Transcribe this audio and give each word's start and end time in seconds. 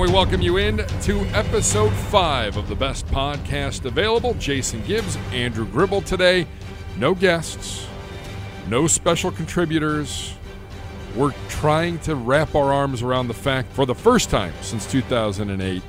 We 0.00 0.10
welcome 0.10 0.40
you 0.40 0.56
in 0.56 0.78
to 0.78 1.20
episode 1.34 1.92
five 1.92 2.56
of 2.56 2.70
the 2.70 2.74
best 2.74 3.04
podcast 3.08 3.84
available. 3.84 4.32
Jason 4.32 4.82
Gibbs, 4.84 5.18
Andrew 5.30 5.66
Gribble 5.66 6.00
today. 6.00 6.46
No 6.96 7.14
guests, 7.14 7.86
no 8.66 8.86
special 8.86 9.30
contributors. 9.30 10.32
We're 11.14 11.34
trying 11.50 11.98
to 11.98 12.14
wrap 12.14 12.54
our 12.54 12.72
arms 12.72 13.02
around 13.02 13.28
the 13.28 13.34
fact 13.34 13.74
for 13.74 13.84
the 13.84 13.94
first 13.94 14.30
time 14.30 14.54
since 14.62 14.90
2008. 14.90 15.82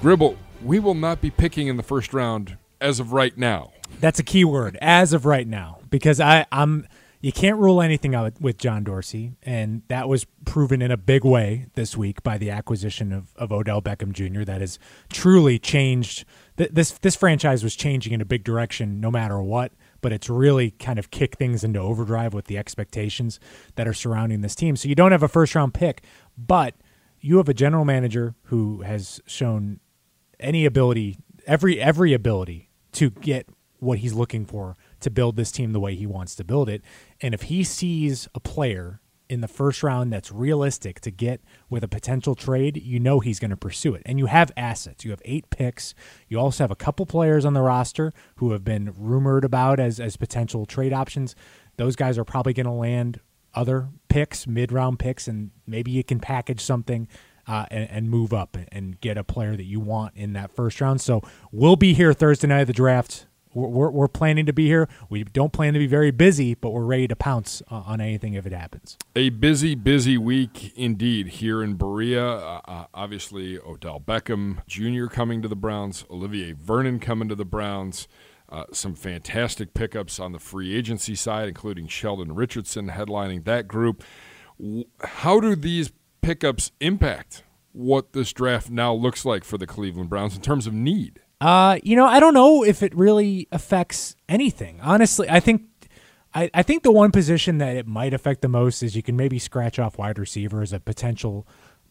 Gribble, 0.00 0.36
we 0.64 0.80
will 0.80 0.94
not 0.94 1.20
be 1.20 1.30
picking 1.30 1.68
in 1.68 1.76
the 1.76 1.84
first 1.84 2.12
round 2.12 2.58
as 2.80 2.98
of 2.98 3.12
right 3.12 3.38
now. 3.38 3.70
That's 4.00 4.18
a 4.18 4.24
key 4.24 4.44
word, 4.44 4.76
as 4.82 5.12
of 5.12 5.26
right 5.26 5.46
now, 5.46 5.78
because 5.90 6.18
I, 6.18 6.44
I'm 6.50 6.88
you 7.24 7.32
can't 7.32 7.58
rule 7.58 7.80
anything 7.80 8.14
out 8.14 8.38
with 8.38 8.58
John 8.58 8.84
Dorsey, 8.84 9.32
and 9.42 9.80
that 9.88 10.10
was 10.10 10.26
proven 10.44 10.82
in 10.82 10.90
a 10.90 10.98
big 10.98 11.24
way 11.24 11.68
this 11.72 11.96
week 11.96 12.22
by 12.22 12.36
the 12.36 12.50
acquisition 12.50 13.14
of, 13.14 13.34
of 13.36 13.50
Odell 13.50 13.80
Beckham 13.80 14.12
Jr. 14.12 14.44
That 14.44 14.60
has 14.60 14.78
truly 15.10 15.58
changed. 15.58 16.26
Th- 16.58 16.68
this 16.70 16.90
this 16.98 17.16
franchise 17.16 17.64
was 17.64 17.74
changing 17.76 18.12
in 18.12 18.20
a 18.20 18.26
big 18.26 18.44
direction, 18.44 19.00
no 19.00 19.10
matter 19.10 19.40
what. 19.40 19.72
But 20.02 20.12
it's 20.12 20.28
really 20.28 20.72
kind 20.72 20.98
of 20.98 21.10
kicked 21.10 21.38
things 21.38 21.64
into 21.64 21.78
overdrive 21.78 22.34
with 22.34 22.44
the 22.44 22.58
expectations 22.58 23.40
that 23.76 23.88
are 23.88 23.94
surrounding 23.94 24.42
this 24.42 24.54
team. 24.54 24.76
So 24.76 24.90
you 24.90 24.94
don't 24.94 25.12
have 25.12 25.22
a 25.22 25.28
first 25.28 25.54
round 25.54 25.72
pick, 25.72 26.02
but 26.36 26.74
you 27.22 27.38
have 27.38 27.48
a 27.48 27.54
general 27.54 27.86
manager 27.86 28.34
who 28.44 28.82
has 28.82 29.22
shown 29.24 29.80
any 30.38 30.66
ability, 30.66 31.16
every 31.46 31.80
every 31.80 32.12
ability 32.12 32.68
to 32.92 33.08
get 33.08 33.48
what 33.84 33.98
he's 33.98 34.14
looking 34.14 34.44
for 34.44 34.76
to 35.00 35.10
build 35.10 35.36
this 35.36 35.52
team 35.52 35.72
the 35.72 35.80
way 35.80 35.94
he 35.94 36.06
wants 36.06 36.34
to 36.36 36.44
build 36.44 36.68
it. 36.68 36.82
And 37.20 37.34
if 37.34 37.42
he 37.42 37.62
sees 37.62 38.28
a 38.34 38.40
player 38.40 39.00
in 39.28 39.40
the 39.40 39.48
first 39.48 39.82
round 39.82 40.12
that's 40.12 40.30
realistic 40.30 41.00
to 41.00 41.10
get 41.10 41.40
with 41.70 41.82
a 41.82 41.88
potential 41.88 42.34
trade, 42.34 42.82
you 42.82 43.00
know 43.00 43.20
he's 43.20 43.38
going 43.38 43.50
to 43.50 43.56
pursue 43.56 43.94
it. 43.94 44.02
And 44.04 44.18
you 44.18 44.26
have 44.26 44.52
assets. 44.56 45.04
You 45.04 45.10
have 45.12 45.22
eight 45.24 45.48
picks. 45.50 45.94
You 46.28 46.38
also 46.38 46.64
have 46.64 46.70
a 46.70 46.76
couple 46.76 47.06
players 47.06 47.44
on 47.44 47.54
the 47.54 47.62
roster 47.62 48.12
who 48.36 48.52
have 48.52 48.64
been 48.64 48.92
rumored 48.96 49.44
about 49.44 49.80
as, 49.80 49.98
as 49.98 50.16
potential 50.16 50.66
trade 50.66 50.92
options. 50.92 51.34
Those 51.76 51.96
guys 51.96 52.18
are 52.18 52.24
probably 52.24 52.52
going 52.52 52.66
to 52.66 52.72
land 52.72 53.20
other 53.54 53.88
picks, 54.08 54.46
mid 54.46 54.72
round 54.72 54.98
picks, 54.98 55.28
and 55.28 55.50
maybe 55.66 55.90
you 55.90 56.04
can 56.04 56.20
package 56.20 56.60
something 56.60 57.08
uh, 57.46 57.66
and, 57.70 57.90
and, 57.90 58.10
move 58.10 58.32
up 58.32 58.56
and 58.72 59.00
get 59.00 59.18
a 59.18 59.24
player 59.24 59.54
that 59.54 59.64
you 59.64 59.78
want 59.78 60.16
in 60.16 60.32
that 60.32 60.50
first 60.50 60.80
round. 60.80 61.00
So 61.00 61.22
we'll 61.52 61.76
be 61.76 61.92
here 61.92 62.14
Thursday 62.14 62.48
night 62.48 62.62
of 62.62 62.66
the 62.68 62.72
draft 62.72 63.26
we're, 63.54 63.90
we're, 63.90 64.08
planning 64.08 64.46
to 64.46 64.52
be 64.52 64.66
here. 64.66 64.88
We 65.08 65.24
don't 65.24 65.52
plan 65.52 65.72
to 65.72 65.78
be 65.78 65.86
very 65.86 66.10
busy, 66.10 66.54
but 66.54 66.70
we're 66.70 66.84
ready 66.84 67.08
to 67.08 67.16
pounce 67.16 67.62
on 67.68 68.00
anything 68.00 68.34
if 68.34 68.46
it 68.46 68.52
happens. 68.52 68.98
A 69.16 69.30
busy, 69.30 69.74
busy 69.74 70.18
week 70.18 70.72
indeed 70.76 71.28
here 71.28 71.62
in 71.62 71.74
Berea. 71.74 72.24
Uh, 72.24 72.60
uh, 72.66 72.84
obviously, 72.92 73.58
Odell 73.58 74.00
Beckham 74.00 74.64
Jr. 74.66 75.06
coming 75.06 75.42
to 75.42 75.48
the 75.48 75.56
Browns, 75.56 76.04
Olivier 76.10 76.52
Vernon 76.52 76.98
coming 76.98 77.28
to 77.28 77.34
the 77.34 77.44
Browns. 77.44 78.08
Uh, 78.48 78.64
some 78.72 78.94
fantastic 78.94 79.74
pickups 79.74 80.20
on 80.20 80.32
the 80.32 80.38
free 80.38 80.76
agency 80.76 81.14
side, 81.14 81.48
including 81.48 81.88
Sheldon 81.88 82.34
Richardson 82.34 82.90
headlining 82.90 83.44
that 83.44 83.66
group. 83.66 84.04
How 85.02 85.40
do 85.40 85.56
these 85.56 85.90
pickups 86.20 86.70
impact 86.80 87.42
what 87.72 88.12
this 88.12 88.32
draft 88.32 88.70
now 88.70 88.94
looks 88.94 89.24
like 89.24 89.44
for 89.44 89.58
the 89.58 89.66
Cleveland 89.66 90.10
Browns 90.10 90.36
in 90.36 90.42
terms 90.42 90.66
of 90.66 90.74
need? 90.74 91.20
Uh, 91.40 91.78
you 91.82 91.96
know, 91.96 92.06
I 92.06 92.20
don't 92.20 92.34
know 92.34 92.64
if 92.64 92.82
it 92.82 92.94
really 92.94 93.48
affects 93.52 94.16
anything. 94.28 94.80
Honestly, 94.80 95.28
I 95.28 95.40
think 95.40 95.62
I, 96.34 96.50
I 96.52 96.62
think 96.62 96.82
the 96.82 96.92
one 96.92 97.12
position 97.12 97.58
that 97.58 97.76
it 97.76 97.86
might 97.86 98.14
affect 98.14 98.42
the 98.42 98.48
most 98.48 98.82
is 98.82 98.96
you 98.96 99.02
can 99.02 99.16
maybe 99.16 99.38
scratch 99.38 99.78
off 99.78 99.98
wide 99.98 100.18
receiver 100.18 100.62
as 100.62 100.72
a 100.72 100.80
potential 100.80 101.46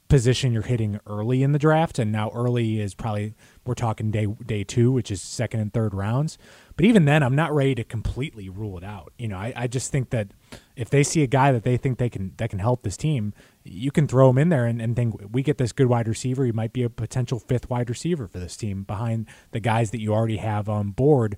position 0.09 0.51
you're 0.51 0.63
hitting 0.63 0.99
early 1.07 1.43
in 1.43 1.53
the 1.53 1.59
draft, 1.59 1.97
and 1.97 2.11
now 2.11 2.29
early 2.33 2.79
is 2.79 2.93
probably 2.93 3.33
we're 3.65 3.73
talking 3.75 4.11
day 4.11 4.27
day 4.45 4.63
two, 4.63 4.91
which 4.91 5.11
is 5.11 5.21
second 5.21 5.59
and 5.59 5.73
third 5.73 5.93
rounds. 5.93 6.37
But 6.75 6.85
even 6.85 7.05
then, 7.05 7.23
I'm 7.23 7.35
not 7.35 7.53
ready 7.53 7.75
to 7.75 7.83
completely 7.83 8.49
rule 8.49 8.77
it 8.77 8.83
out. 8.83 9.13
You 9.17 9.27
know, 9.27 9.37
I, 9.37 9.53
I 9.55 9.67
just 9.67 9.91
think 9.91 10.09
that 10.09 10.29
if 10.75 10.89
they 10.89 11.03
see 11.03 11.23
a 11.23 11.27
guy 11.27 11.51
that 11.51 11.63
they 11.63 11.77
think 11.77 11.97
they 11.97 12.09
can 12.09 12.33
that 12.37 12.49
can 12.49 12.59
help 12.59 12.83
this 12.83 12.97
team, 12.97 13.33
you 13.63 13.91
can 13.91 14.07
throw 14.07 14.29
him 14.29 14.37
in 14.37 14.49
there 14.49 14.65
and, 14.65 14.81
and 14.81 14.95
think 14.95 15.15
we 15.31 15.43
get 15.43 15.57
this 15.57 15.71
good 15.71 15.87
wide 15.87 16.07
receiver. 16.07 16.45
He 16.45 16.51
might 16.51 16.73
be 16.73 16.83
a 16.83 16.89
potential 16.89 17.39
fifth 17.39 17.69
wide 17.69 17.89
receiver 17.89 18.27
for 18.27 18.39
this 18.39 18.57
team 18.57 18.83
behind 18.83 19.27
the 19.51 19.59
guys 19.59 19.91
that 19.91 20.01
you 20.01 20.13
already 20.13 20.37
have 20.37 20.67
on 20.67 20.91
board. 20.91 21.37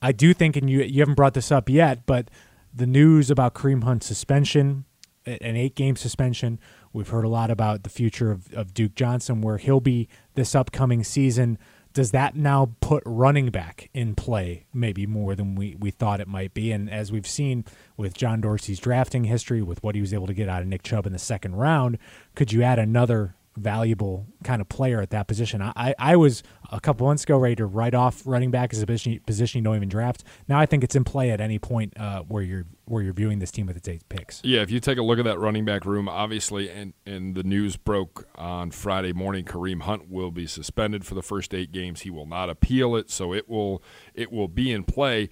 I 0.00 0.12
do 0.12 0.34
think, 0.34 0.56
and 0.56 0.68
you 0.68 0.82
you 0.82 1.00
haven't 1.00 1.14
brought 1.14 1.34
this 1.34 1.52
up 1.52 1.68
yet, 1.68 2.06
but 2.06 2.30
the 2.74 2.86
news 2.86 3.30
about 3.30 3.54
Kareem 3.54 3.84
Hunt's 3.84 4.06
suspension, 4.06 4.84
an 5.26 5.56
eight 5.56 5.74
game 5.74 5.96
suspension. 5.96 6.58
We've 6.92 7.08
heard 7.08 7.24
a 7.24 7.28
lot 7.28 7.50
about 7.50 7.82
the 7.82 7.90
future 7.90 8.30
of, 8.30 8.52
of 8.52 8.74
Duke 8.74 8.94
Johnson, 8.94 9.40
where 9.40 9.58
he'll 9.58 9.80
be 9.80 10.08
this 10.34 10.54
upcoming 10.54 11.04
season 11.04 11.58
does 11.92 12.10
that 12.12 12.34
now 12.34 12.72
put 12.80 13.02
running 13.04 13.50
back 13.50 13.90
in 13.92 14.14
play 14.14 14.64
maybe 14.72 15.06
more 15.06 15.34
than 15.34 15.54
we, 15.54 15.76
we 15.78 15.90
thought 15.90 16.20
it 16.20 16.28
might 16.28 16.54
be? 16.54 16.72
And 16.72 16.88
as 16.90 17.12
we've 17.12 17.26
seen 17.26 17.64
with 17.96 18.14
John 18.14 18.40
Dorsey's 18.40 18.80
drafting 18.80 19.24
history, 19.24 19.62
with 19.62 19.82
what 19.82 19.94
he 19.94 20.00
was 20.00 20.14
able 20.14 20.26
to 20.26 20.34
get 20.34 20.48
out 20.48 20.62
of 20.62 20.68
Nick 20.68 20.82
Chubb 20.82 21.06
in 21.06 21.12
the 21.12 21.18
second 21.18 21.56
round, 21.56 21.98
could 22.34 22.52
you 22.52 22.62
add 22.62 22.78
another 22.78 23.34
valuable 23.56 24.26
kind 24.44 24.60
of 24.60 24.68
player 24.68 25.00
at 25.00 25.10
that 25.10 25.28
position. 25.28 25.60
I, 25.60 25.94
I 25.98 26.16
was 26.16 26.42
a 26.70 26.80
couple 26.80 27.06
months 27.06 27.24
ago 27.24 27.36
ready 27.36 27.56
to 27.56 27.66
write 27.66 27.94
off 27.94 28.22
running 28.24 28.50
back 28.50 28.72
as 28.72 28.80
a 28.80 28.86
position, 28.86 29.20
position 29.26 29.58
you 29.58 29.64
don't 29.64 29.76
even 29.76 29.88
draft. 29.88 30.24
Now 30.48 30.58
I 30.58 30.66
think 30.66 30.82
it's 30.82 30.94
in 30.94 31.04
play 31.04 31.30
at 31.30 31.40
any 31.40 31.58
point 31.58 31.92
uh, 31.98 32.22
where 32.22 32.42
you're 32.42 32.66
where 32.86 33.02
you're 33.02 33.12
viewing 33.12 33.38
this 33.38 33.50
team 33.50 33.66
with 33.66 33.76
its 33.76 33.88
eight 33.88 34.08
picks. 34.08 34.40
Yeah, 34.44 34.60
if 34.60 34.70
you 34.70 34.80
take 34.80 34.98
a 34.98 35.02
look 35.02 35.18
at 35.18 35.24
that 35.24 35.38
running 35.38 35.64
back 35.64 35.84
room, 35.84 36.08
obviously, 36.08 36.70
and 36.70 36.94
and 37.06 37.34
the 37.34 37.42
news 37.42 37.76
broke 37.76 38.26
on 38.36 38.70
Friday 38.70 39.12
morning, 39.12 39.44
Kareem 39.44 39.82
Hunt 39.82 40.10
will 40.10 40.30
be 40.30 40.46
suspended 40.46 41.04
for 41.04 41.14
the 41.14 41.22
first 41.22 41.54
eight 41.54 41.72
games. 41.72 42.02
He 42.02 42.10
will 42.10 42.26
not 42.26 42.48
appeal 42.48 42.96
it, 42.96 43.10
so 43.10 43.34
it 43.34 43.48
will 43.48 43.82
it 44.14 44.32
will 44.32 44.48
be 44.48 44.72
in 44.72 44.84
play. 44.84 45.28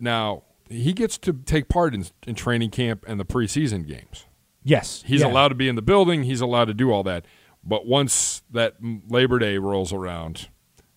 Now 0.00 0.42
he 0.68 0.92
gets 0.92 1.18
to 1.18 1.32
take 1.32 1.68
part 1.68 1.94
in, 1.94 2.06
in 2.26 2.34
training 2.34 2.70
camp 2.70 3.04
and 3.06 3.20
the 3.20 3.24
preseason 3.24 3.86
games. 3.86 4.26
Yes, 4.62 5.04
he's 5.06 5.20
yeah. 5.20 5.26
allowed 5.26 5.48
to 5.48 5.54
be 5.54 5.68
in 5.68 5.76
the 5.76 5.82
building. 5.82 6.22
He's 6.24 6.40
allowed 6.40 6.66
to 6.66 6.74
do 6.74 6.90
all 6.90 7.02
that 7.02 7.26
but 7.66 7.86
once 7.86 8.42
that 8.50 8.76
Labor 9.08 9.38
Day 9.38 9.58
rolls 9.58 9.92
around, 9.92 10.48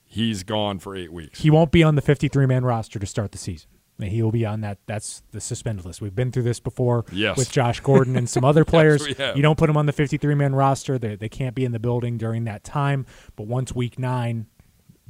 he's 0.03 0.44
gone 0.44 0.79
for 0.79 0.95
eight 0.95 1.11
weeks. 1.11 1.39
He 1.41 1.50
won't 1.50 1.72
be 1.72 1.83
on 1.83 1.95
the 1.95 2.01
53 2.01 2.45
man 2.45 2.66
roster 2.66 3.00
to 3.00 3.05
start 3.05 3.31
the 3.31 3.38
season. 3.38 3.69
He 4.00 4.22
will 4.22 4.31
be 4.31 4.45
on 4.45 4.61
that. 4.61 4.77
That's 4.85 5.23
the 5.31 5.41
suspended 5.41 5.83
list. 5.83 6.01
We've 6.01 6.13
been 6.13 6.31
through 6.31 6.44
this 6.44 6.59
before 6.59 7.06
yes. 7.11 7.35
with 7.35 7.51
Josh 7.51 7.79
Gordon 7.79 8.16
and 8.16 8.29
some 8.29 8.45
other 8.45 8.63
players. 8.66 9.07
yes, 9.17 9.35
you 9.35 9.41
don't 9.41 9.57
put 9.57 9.67
them 9.67 9.77
on 9.77 9.88
the 9.88 9.91
53 9.91 10.35
man 10.35 10.53
roster. 10.53 11.00
They, 11.00 11.16
they 11.16 11.29
can't 11.29 11.56
be 11.56 11.66
in 11.66 11.72
the 11.72 11.79
building 11.79 12.17
during 12.17 12.44
that 12.44 12.63
time. 12.63 13.07
But 13.35 13.47
once 13.47 13.73
week 13.73 13.97
nine 13.97 14.45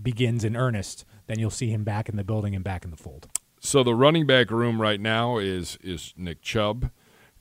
begins 0.02 0.46
in 0.46 0.56
earnest, 0.56 1.04
then 1.26 1.38
you'll 1.38 1.50
see 1.50 1.70
him 1.70 1.84
back 1.84 2.08
in 2.08 2.16
the 2.16 2.24
building 2.24 2.56
and 2.56 2.64
back 2.64 2.86
in 2.86 2.92
the 2.92 2.98
fold. 2.98 3.28
So 3.60 3.84
the 3.84 3.96
running 3.96 4.26
back 4.26 4.52
room 4.52 4.82
right 4.82 5.02
now 5.02 5.38
is 5.38 5.78
is 5.84 6.14
Nick 6.16 6.42
Chubb, 6.42 6.92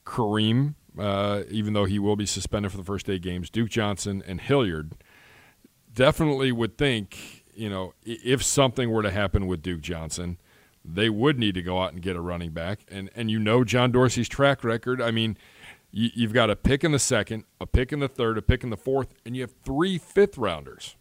Kareem, 0.04 0.74
uh, 0.98 1.42
even 1.50 1.72
though 1.72 1.84
he 1.84 1.98
will 1.98 2.16
be 2.16 2.26
suspended 2.26 2.70
for 2.70 2.78
the 2.78 2.84
first 2.84 3.08
eight 3.08 3.22
games. 3.22 3.50
Duke 3.50 3.68
Johnson 3.68 4.22
and 4.26 4.40
Hilliard 4.40 4.92
definitely 5.92 6.52
would 6.52 6.78
think, 6.78 7.44
you 7.54 7.68
know, 7.68 7.94
if 8.04 8.42
something 8.42 8.90
were 8.90 9.02
to 9.02 9.10
happen 9.10 9.46
with 9.46 9.62
Duke 9.62 9.80
Johnson, 9.80 10.38
they 10.84 11.10
would 11.10 11.38
need 11.38 11.54
to 11.54 11.62
go 11.62 11.82
out 11.82 11.92
and 11.92 12.00
get 12.00 12.16
a 12.16 12.20
running 12.20 12.52
back. 12.52 12.80
And 12.88 13.10
and 13.16 13.30
you 13.30 13.38
know 13.38 13.64
John 13.64 13.90
Dorsey's 13.90 14.28
track 14.28 14.62
record. 14.62 15.00
I 15.02 15.10
mean, 15.10 15.36
you, 15.90 16.10
you've 16.14 16.32
got 16.32 16.50
a 16.50 16.56
pick 16.56 16.84
in 16.84 16.92
the 16.92 16.98
second, 16.98 17.44
a 17.60 17.66
pick 17.66 17.92
in 17.92 18.00
the 18.00 18.08
third, 18.08 18.38
a 18.38 18.42
pick 18.42 18.62
in 18.62 18.70
the 18.70 18.76
fourth, 18.76 19.14
and 19.24 19.34
you 19.34 19.42
have 19.42 19.54
three 19.64 19.98
fifth 19.98 20.38
rounders. 20.38 20.96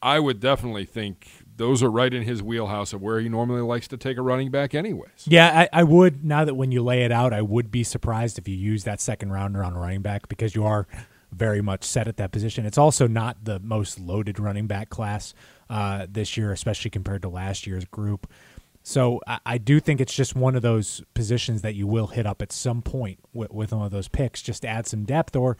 I 0.00 0.20
would 0.20 0.40
definitely 0.40 0.86
think 0.86 1.28
those 1.56 1.82
are 1.82 1.90
right 1.90 2.12
in 2.12 2.22
his 2.22 2.42
wheelhouse 2.42 2.92
of 2.92 3.02
where 3.02 3.18
he 3.20 3.28
normally 3.28 3.62
likes 3.62 3.88
to 3.88 3.96
take 3.96 4.16
a 4.16 4.22
running 4.22 4.50
back, 4.50 4.74
anyways. 4.74 5.26
Yeah, 5.26 5.66
I, 5.72 5.80
I, 5.80 5.84
would. 5.84 6.24
Now 6.24 6.44
that 6.44 6.54
when 6.54 6.70
you 6.70 6.82
lay 6.82 7.04
it 7.04 7.12
out, 7.12 7.32
I 7.32 7.42
would 7.42 7.70
be 7.70 7.82
surprised 7.82 8.38
if 8.38 8.46
you 8.46 8.54
use 8.54 8.84
that 8.84 9.00
second 9.00 9.32
rounder 9.32 9.64
on 9.64 9.74
a 9.74 9.78
running 9.78 10.02
back 10.02 10.28
because 10.28 10.54
you 10.54 10.64
are 10.64 10.86
very 11.32 11.60
much 11.60 11.84
set 11.84 12.08
at 12.08 12.16
that 12.18 12.32
position. 12.32 12.66
It's 12.66 12.78
also 12.78 13.06
not 13.06 13.44
the 13.44 13.58
most 13.60 13.98
loaded 13.98 14.38
running 14.38 14.66
back 14.66 14.90
class 14.90 15.34
uh, 15.68 16.06
this 16.08 16.36
year, 16.36 16.52
especially 16.52 16.90
compared 16.90 17.22
to 17.22 17.28
last 17.28 17.66
year's 17.66 17.84
group. 17.84 18.26
So 18.88 19.20
I, 19.26 19.40
I, 19.44 19.58
do 19.58 19.80
think 19.80 20.00
it's 20.00 20.14
just 20.14 20.36
one 20.36 20.54
of 20.54 20.62
those 20.62 21.02
positions 21.12 21.62
that 21.62 21.74
you 21.74 21.88
will 21.88 22.06
hit 22.06 22.24
up 22.24 22.40
at 22.40 22.52
some 22.52 22.82
point 22.82 23.18
with, 23.32 23.50
with 23.50 23.72
one 23.72 23.84
of 23.84 23.90
those 23.90 24.06
picks, 24.06 24.40
just 24.40 24.62
to 24.62 24.68
add 24.68 24.86
some 24.86 25.04
depth, 25.04 25.34
or 25.34 25.56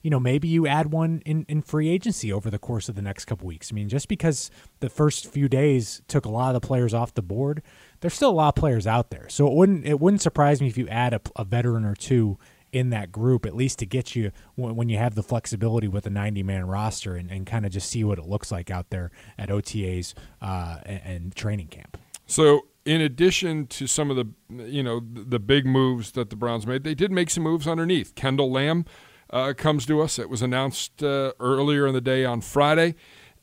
you 0.00 0.08
know 0.08 0.18
maybe 0.18 0.48
you 0.48 0.66
add 0.66 0.90
one 0.90 1.20
in, 1.26 1.44
in 1.50 1.60
free 1.60 1.90
agency 1.90 2.32
over 2.32 2.48
the 2.48 2.58
course 2.58 2.88
of 2.88 2.94
the 2.94 3.02
next 3.02 3.26
couple 3.26 3.46
weeks. 3.46 3.70
I 3.70 3.74
mean, 3.74 3.90
just 3.90 4.08
because 4.08 4.50
the 4.80 4.88
first 4.88 5.30
few 5.30 5.50
days 5.50 6.00
took 6.08 6.24
a 6.24 6.30
lot 6.30 6.54
of 6.54 6.62
the 6.62 6.66
players 6.66 6.94
off 6.94 7.12
the 7.12 7.20
board, 7.20 7.62
there's 8.00 8.14
still 8.14 8.30
a 8.30 8.32
lot 8.32 8.48
of 8.48 8.54
players 8.54 8.86
out 8.86 9.10
there. 9.10 9.28
So 9.28 9.46
it 9.46 9.52
wouldn't 9.52 9.84
it 9.84 10.00
wouldn't 10.00 10.22
surprise 10.22 10.62
me 10.62 10.68
if 10.68 10.78
you 10.78 10.88
add 10.88 11.12
a, 11.12 11.20
a 11.36 11.44
veteran 11.44 11.84
or 11.84 11.94
two 11.94 12.38
in 12.72 12.88
that 12.88 13.12
group 13.12 13.44
at 13.44 13.54
least 13.54 13.80
to 13.80 13.86
get 13.86 14.16
you 14.16 14.32
when 14.56 14.88
you 14.88 14.96
have 14.96 15.14
the 15.14 15.22
flexibility 15.22 15.88
with 15.88 16.06
a 16.06 16.10
90 16.10 16.42
man 16.42 16.66
roster 16.66 17.16
and, 17.16 17.30
and 17.30 17.46
kind 17.46 17.66
of 17.66 17.72
just 17.72 17.90
see 17.90 18.02
what 18.02 18.18
it 18.18 18.24
looks 18.24 18.50
like 18.50 18.70
out 18.70 18.88
there 18.88 19.10
at 19.36 19.50
OTAs 19.50 20.14
uh, 20.40 20.78
and, 20.86 21.02
and 21.04 21.36
training 21.36 21.66
camp. 21.66 21.98
So, 22.32 22.68
in 22.86 23.02
addition 23.02 23.66
to 23.66 23.86
some 23.86 24.10
of 24.10 24.16
the 24.16 24.26
you 24.64 24.82
know 24.82 25.00
the 25.00 25.38
big 25.38 25.66
moves 25.66 26.12
that 26.12 26.30
the 26.30 26.36
Browns 26.36 26.66
made, 26.66 26.82
they 26.82 26.94
did 26.94 27.12
make 27.12 27.28
some 27.28 27.42
moves 27.42 27.68
underneath. 27.68 28.14
Kendall 28.14 28.50
Lamb 28.50 28.86
uh, 29.28 29.52
comes 29.54 29.84
to 29.84 30.00
us. 30.00 30.18
It 30.18 30.30
was 30.30 30.40
announced 30.40 31.02
uh, 31.02 31.32
earlier 31.38 31.86
in 31.86 31.92
the 31.92 32.00
day 32.00 32.24
on 32.24 32.40
Friday. 32.40 32.94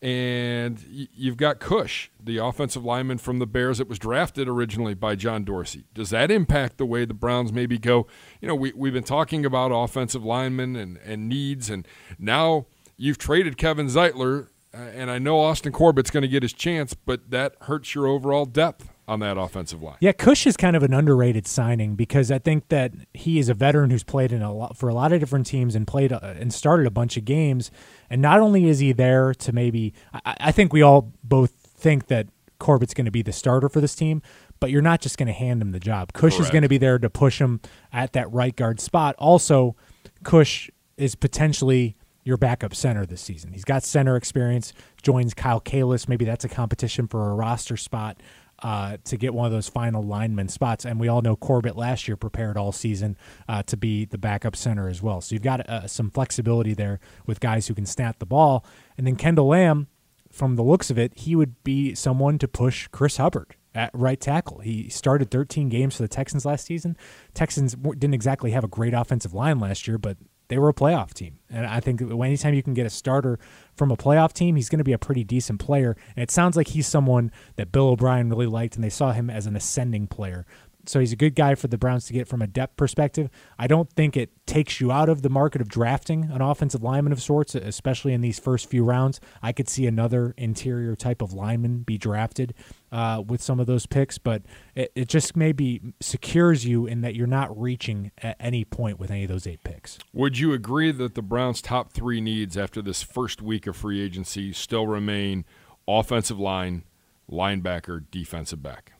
And 0.02 0.84
you've 0.90 1.38
got 1.38 1.60
Kush, 1.60 2.10
the 2.20 2.38
offensive 2.38 2.84
lineman 2.84 3.20
from 3.20 3.38
the 3.38 3.46
Bears 3.46 3.78
that 3.78 3.88
was 3.88 4.00
drafted 4.00 4.48
originally 4.48 4.96
by 4.96 5.16
John 5.16 5.44
Dorsey. 5.44 5.84
Does 5.94 6.10
that 6.10 6.32
impact 6.32 6.78
the 6.78 6.86
way 6.86 7.06
the 7.06 7.14
Browns 7.14 7.54
maybe 7.54 7.78
go? 7.78 8.08
You 8.42 8.48
know, 8.48 8.56
we, 8.56 8.72
we've 8.74 8.94
been 8.94 9.04
talking 9.04 9.46
about 9.46 9.72
offensive 9.72 10.24
linemen 10.24 10.76
and, 10.76 10.98
and 11.06 11.30
needs, 11.30 11.70
and 11.70 11.86
now 12.18 12.66
you've 12.98 13.18
traded 13.18 13.58
Kevin 13.58 13.88
Zeitler, 13.88 14.48
and 14.74 15.10
I 15.10 15.20
know 15.20 15.40
Austin 15.40 15.72
Corbett's 15.72 16.12
going 16.12 16.22
to 16.22 16.28
get 16.28 16.44
his 16.44 16.54
chance, 16.54 16.94
but 16.94 17.32
that 17.32 17.56
hurts 17.62 17.96
your 17.96 18.08
overall 18.08 18.46
depth 18.46 18.90
on 19.08 19.20
that 19.22 19.38
offensive 19.38 19.82
line. 19.82 19.98
Yeah, 20.00 20.12
Kush 20.12 20.46
is 20.46 20.56
kind 20.56 20.76
of 20.76 20.84
an 20.84 20.94
underrated 20.94 21.48
signing 21.48 21.96
because 21.96 22.32
I 22.32 22.38
think 22.38 22.70
that 22.70 22.94
he 23.14 23.40
is 23.40 23.50
a 23.50 23.56
veteran 23.56 23.90
who's 23.90 24.04
played 24.04 24.32
in 24.32 24.44
a 24.44 24.54
lot 24.54 24.78
for 24.78 24.88
a 24.88 24.94
lot 24.94 25.12
of 25.12 25.20
different 25.20 25.48
teams 25.48 25.74
and 25.74 25.88
played 25.88 26.14
uh, 26.14 26.20
and 26.22 26.54
started 26.54 26.86
a 26.86 26.92
bunch 26.92 27.18
of 27.18 27.26
games. 27.26 27.72
And 28.10 28.22
not 28.22 28.40
only 28.40 28.68
is 28.68 28.78
he 28.80 28.92
there 28.92 29.34
to 29.34 29.52
maybe, 29.52 29.96
I, 30.14 30.36
I 30.40 30.52
think 30.52 30.72
we 30.72 30.84
all 30.84 31.12
both 31.24 31.52
think 31.52 32.06
that 32.08 32.28
Corbett's 32.60 32.94
going 32.94 33.06
to 33.06 33.12
be 33.12 33.24
the 33.24 33.32
starter 33.32 33.70
for 33.70 33.82
this 33.82 33.96
team, 33.96 34.22
but 34.60 34.70
you're 34.70 34.82
not 34.82 35.02
just 35.02 35.18
going 35.18 35.28
to 35.28 35.34
hand 35.34 35.62
him 35.62 35.72
the 35.72 35.80
job. 35.80 36.14
Kush 36.14 36.36
Correct. 36.36 36.48
is 36.48 36.52
going 36.52 36.64
to 36.64 36.70
be 36.70 36.78
there 36.78 37.00
to 37.00 37.10
push 37.10 37.42
him 37.42 37.62
at 37.92 38.14
that 38.14 38.32
right 38.32 38.56
guard 38.56 38.80
spot. 38.80 39.16
Also, 39.18 39.76
Kush 40.24 40.70
is 40.98 41.16
potentially 41.16 41.96
your 42.30 42.38
backup 42.38 42.76
center 42.76 43.06
this 43.06 43.22
season. 43.22 43.52
He's 43.52 43.66
got 43.66 43.84
center 43.84 44.16
experience. 44.16 44.72
Joins 45.02 45.34
Kyle 45.34 45.60
Kalis. 45.60 46.08
Maybe 46.08 46.24
that's 46.24 46.46
a 46.46 46.50
competition 46.50 47.08
for 47.08 47.32
a 47.32 47.34
roster 47.34 47.76
spot 47.76 48.22
uh, 48.62 48.98
to 49.06 49.18
get 49.18 49.34
one 49.34 49.48
of 49.48 49.52
those 49.52 49.68
final 49.68 50.04
lineman 50.04 50.48
spots. 50.48 50.86
And 50.86 51.00
we 51.00 51.08
all 51.08 51.24
know 51.24 51.36
Corbett 51.36 51.76
last 51.76 52.08
year 52.08 52.16
prepared 52.16 52.56
all 52.56 52.72
season 52.72 53.18
uh, 53.48 53.64
to 53.64 53.76
be 53.76 54.06
the 54.06 54.20
backup 54.20 54.56
center 54.56 54.88
as 54.88 55.02
well. 55.02 55.22
So 55.22 55.34
you've 55.34 55.44
got 55.44 55.68
uh, 55.68 55.88
some 55.88 56.12
flexibility 56.12 56.76
there 56.76 57.00
with 57.26 57.40
guys 57.40 57.68
who 57.68 57.74
can 57.74 57.88
snap 57.88 58.20
the 58.20 58.26
ball. 58.28 58.64
And 58.96 59.08
then 59.08 59.16
Kendall 59.16 59.48
Lamb, 59.48 59.88
from 60.32 60.56
the 60.56 60.64
looks 60.64 60.92
of 60.92 61.00
it, 61.00 61.18
he 61.18 61.36
would 61.36 61.64
be 61.64 61.96
someone 61.96 62.38
to 62.38 62.48
push 62.48 62.88
Chris 62.90 63.18
Hubbard 63.18 63.56
at 63.74 63.90
right 63.94 64.22
tackle. 64.22 64.60
He 64.60 64.88
started 64.90 65.32
13 65.32 65.70
games 65.70 65.96
for 65.96 66.04
the 66.04 66.08
Texans 66.08 66.46
last 66.46 66.66
season. 66.66 66.96
Texans 67.34 67.74
didn't 67.74 68.14
exactly 68.14 68.52
have 68.52 68.64
a 68.64 68.68
great 68.68 68.94
offensive 68.94 69.34
line 69.34 69.60
last 69.60 69.88
year, 69.88 69.98
but 69.98 70.18
they 70.50 70.58
were 70.58 70.70
a 70.70 70.74
playoff 70.74 71.14
team. 71.14 71.40
And 71.50 71.66
I 71.66 71.80
think 71.80 72.02
anytime 72.02 72.54
you 72.54 72.62
can 72.62 72.74
get 72.74 72.86
a 72.86 72.90
starter 72.90 73.40
from 73.76 73.92
a 73.92 73.98
playoff 73.98 74.34
team, 74.34 74.56
he's 74.56 74.68
going 74.68 74.80
to 74.80 74.84
be 74.84 74.94
a 74.94 74.98
pretty 74.98 75.24
decent 75.24 75.60
player. 75.60 75.96
And 76.16 76.24
it 76.24 76.30
sounds 76.30 76.58
like 76.58 76.70
he's 76.70 76.88
someone 76.88 77.32
that 77.56 77.72
Bill 77.72 77.90
O'Brien 77.90 78.30
really 78.30 78.48
liked, 78.48 78.76
and 78.76 78.84
they 78.84 78.90
saw 78.90 79.14
him 79.14 79.30
as 79.30 79.46
an 79.46 79.56
ascending 79.56 80.08
player. 80.08 80.46
So 80.90 81.00
he's 81.00 81.14
a 81.14 81.16
good 81.16 81.36
guy 81.36 81.54
for 81.54 81.68
the 81.68 81.78
Browns 81.78 82.06
to 82.08 82.14
get 82.14 82.28
from 82.28 82.42
a 82.42 82.48
depth 82.48 82.76
perspective. 82.76 83.30
I 83.60 83.68
don't 83.68 83.92
think 83.92 84.18
it 84.18 84.32
takes 84.48 84.82
you 84.82 84.92
out 84.92 85.08
of 85.08 85.22
the 85.22 85.30
market 85.30 85.62
of 85.62 85.70
drafting 85.70 86.32
an 86.32 86.42
offensive 86.42 86.82
lineman 86.82 87.14
of 87.14 87.22
sorts, 87.22 87.54
especially 87.54 88.12
in 88.12 88.22
these 88.22 88.40
first 88.40 88.68
few 88.68 88.84
rounds. 88.84 89.22
I 89.44 89.52
could 89.52 89.70
see 89.70 89.86
another 89.86 90.34
interior 90.36 90.96
type 90.96 91.22
of 91.22 91.32
lineman 91.32 91.84
be 91.84 92.00
drafted 92.00 92.56
uh, 92.92 93.22
with 93.24 93.40
some 93.40 93.60
of 93.60 93.68
those 93.68 93.86
picks, 93.86 94.18
but 94.18 94.42
it, 94.74 94.92
it 94.96 95.08
just 95.10 95.36
maybe 95.36 95.80
secures 96.00 96.66
you 96.66 96.88
in 96.88 97.02
that 97.02 97.14
you're 97.14 97.28
not 97.28 97.56
reaching 97.56 98.12
at 98.18 98.36
any 98.40 98.66
point 98.66 99.00
with 99.00 99.12
any 99.12 99.26
of 99.26 99.30
those 99.30 99.46
eight 99.46 99.64
picks. 99.64 100.00
Would 100.12 100.40
you 100.40 100.54
agree 100.54 100.92
that 100.92 101.14
the 101.14 101.22
Browns' 101.22 101.62
top 101.62 101.94
three 101.94 102.20
needs 102.20 102.58
after 102.58 102.82
this 102.82 103.04
first 103.04 103.44
week 103.44 103.68
of 103.68 103.76
free 103.76 104.02
agency 104.02 104.54
still 104.54 104.88
remain 104.88 105.46
offensive 105.88 106.40
line, 106.40 106.84
linebacker, 107.32 108.06
defensive 108.10 108.64
back? 108.64 108.94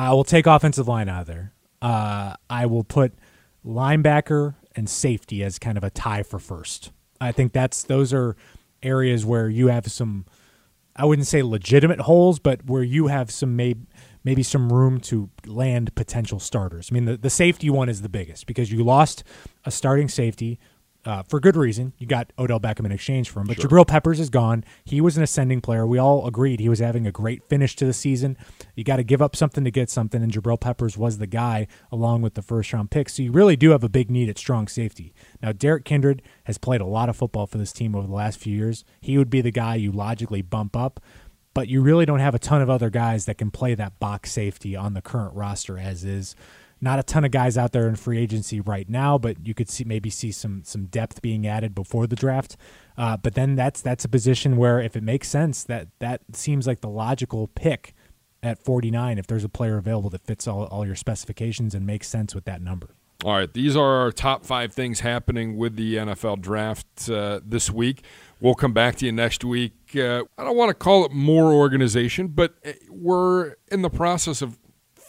I 0.00 0.14
will 0.14 0.24
take 0.24 0.46
offensive 0.46 0.88
line 0.88 1.10
out 1.10 1.26
there. 1.26 1.52
Uh, 1.82 2.34
I 2.48 2.64
will 2.64 2.84
put 2.84 3.12
linebacker 3.66 4.54
and 4.74 4.88
safety 4.88 5.44
as 5.44 5.58
kind 5.58 5.76
of 5.76 5.84
a 5.84 5.90
tie 5.90 6.22
for 6.22 6.38
first. 6.38 6.90
I 7.20 7.32
think 7.32 7.52
that's 7.52 7.82
those 7.82 8.14
are 8.14 8.34
areas 8.82 9.26
where 9.26 9.50
you 9.50 9.66
have 9.66 9.92
some 9.92 10.24
I 10.96 11.04
wouldn't 11.04 11.28
say 11.28 11.42
legitimate 11.42 12.00
holes, 12.00 12.38
but 12.38 12.64
where 12.64 12.82
you 12.82 13.08
have 13.08 13.30
some 13.30 13.56
maybe 13.56 13.80
maybe 14.24 14.42
some 14.42 14.72
room 14.72 15.00
to 15.00 15.28
land 15.44 15.94
potential 15.94 16.40
starters. 16.40 16.88
I 16.90 16.94
mean, 16.94 17.04
the, 17.04 17.18
the 17.18 17.30
safety 17.30 17.68
one 17.68 17.90
is 17.90 18.00
the 18.00 18.08
biggest 18.08 18.46
because 18.46 18.72
you 18.72 18.82
lost 18.82 19.22
a 19.66 19.70
starting 19.70 20.08
safety 20.08 20.58
uh, 21.04 21.22
for 21.22 21.40
good 21.40 21.56
reason. 21.56 21.92
You 21.98 22.06
got 22.06 22.32
Odell 22.38 22.60
Beckham 22.60 22.84
in 22.84 22.92
exchange 22.92 23.30
for 23.30 23.40
him, 23.40 23.46
but 23.46 23.60
Sure. 23.60 23.70
Jabril 23.70 23.86
Peppers 23.86 24.20
is 24.20 24.28
gone. 24.28 24.64
He 24.84 25.00
was 25.00 25.16
an 25.16 25.22
ascending 25.22 25.60
player. 25.62 25.86
We 25.86 25.98
all 25.98 26.26
agreed 26.26 26.60
he 26.60 26.68
was 26.68 26.78
having 26.78 27.06
a 27.06 27.12
great 27.12 27.42
finish 27.48 27.74
to 27.76 27.86
the 27.86 27.92
season. 27.92 28.36
You 28.74 28.84
got 28.84 28.96
to 28.96 29.02
give 29.02 29.22
up 29.22 29.34
something 29.34 29.64
to 29.64 29.70
get 29.70 29.88
something, 29.88 30.22
and 30.22 30.30
Jabril 30.30 30.60
Peppers 30.60 30.98
was 30.98 31.18
the 31.18 31.26
guy 31.26 31.66
along 31.90 32.22
with 32.22 32.34
the 32.34 32.42
first 32.42 32.72
round 32.72 32.90
pick. 32.90 33.08
So 33.08 33.22
you 33.22 33.32
really 33.32 33.56
do 33.56 33.70
have 33.70 33.82
a 33.84 33.88
big 33.88 34.10
need 34.10 34.28
at 34.28 34.38
strong 34.38 34.68
safety. 34.68 35.14
Now, 35.42 35.52
Derrick 35.52 35.84
Kindred 35.84 36.22
has 36.44 36.58
played 36.58 36.80
a 36.80 36.86
lot 36.86 37.08
of 37.08 37.16
football 37.16 37.46
for 37.46 37.58
this 37.58 37.72
team 37.72 37.94
over 37.94 38.06
the 38.06 38.12
last 38.12 38.38
few 38.38 38.54
years. 38.54 38.84
He 39.00 39.16
would 39.16 39.30
be 39.30 39.40
the 39.40 39.50
guy 39.50 39.76
you 39.76 39.92
logically 39.92 40.42
bump 40.42 40.76
up, 40.76 41.00
but 41.54 41.66
you 41.68 41.80
really 41.82 42.06
don't 42.06 42.20
have 42.20 42.34
a 42.34 42.38
ton 42.38 42.62
of 42.62 42.70
other 42.70 42.90
guys 42.90 43.24
that 43.24 43.38
can 43.38 43.50
play 43.50 43.74
that 43.74 43.98
box 43.98 44.30
safety 44.30 44.76
on 44.76 44.94
the 44.94 45.02
current 45.02 45.34
roster 45.34 45.78
as 45.78 46.04
is. 46.04 46.36
Not 46.80 46.98
a 46.98 47.02
ton 47.02 47.24
of 47.24 47.30
guys 47.30 47.58
out 47.58 47.72
there 47.72 47.86
in 47.88 47.96
free 47.96 48.18
agency 48.18 48.60
right 48.60 48.88
now, 48.88 49.18
but 49.18 49.46
you 49.46 49.52
could 49.54 49.68
see 49.68 49.84
maybe 49.84 50.08
see 50.08 50.32
some 50.32 50.62
some 50.64 50.86
depth 50.86 51.20
being 51.20 51.46
added 51.46 51.74
before 51.74 52.06
the 52.06 52.16
draft. 52.16 52.56
Uh, 52.96 53.16
but 53.16 53.34
then 53.34 53.54
that's 53.54 53.80
that's 53.80 54.04
a 54.04 54.08
position 54.08 54.56
where 54.56 54.80
if 54.80 54.96
it 54.96 55.02
makes 55.02 55.28
sense, 55.28 55.62
that 55.64 55.88
that 55.98 56.22
seems 56.32 56.66
like 56.66 56.80
the 56.80 56.88
logical 56.88 57.48
pick 57.48 57.94
at 58.42 58.58
49 58.58 59.18
if 59.18 59.26
there's 59.26 59.44
a 59.44 59.48
player 59.48 59.76
available 59.76 60.10
that 60.10 60.24
fits 60.24 60.48
all, 60.48 60.64
all 60.64 60.86
your 60.86 60.96
specifications 60.96 61.74
and 61.74 61.86
makes 61.86 62.08
sense 62.08 62.34
with 62.34 62.44
that 62.44 62.62
number. 62.62 62.94
All 63.22 63.34
right, 63.34 63.52
these 63.52 63.76
are 63.76 64.00
our 64.00 64.12
top 64.12 64.46
five 64.46 64.72
things 64.72 65.00
happening 65.00 65.58
with 65.58 65.76
the 65.76 65.96
NFL 65.96 66.40
draft 66.40 67.10
uh, 67.10 67.40
this 67.44 67.70
week. 67.70 68.02
We'll 68.40 68.54
come 68.54 68.72
back 68.72 68.96
to 68.96 69.06
you 69.06 69.12
next 69.12 69.44
week. 69.44 69.74
Uh, 69.94 70.24
I 70.38 70.44
don't 70.44 70.56
want 70.56 70.70
to 70.70 70.74
call 70.74 71.04
it 71.04 71.12
more 71.12 71.52
organization, 71.52 72.28
but 72.28 72.54
uh, 72.64 72.72
we're 72.88 73.56
in 73.70 73.82
the 73.82 73.90
process 73.90 74.40
of 74.40 74.58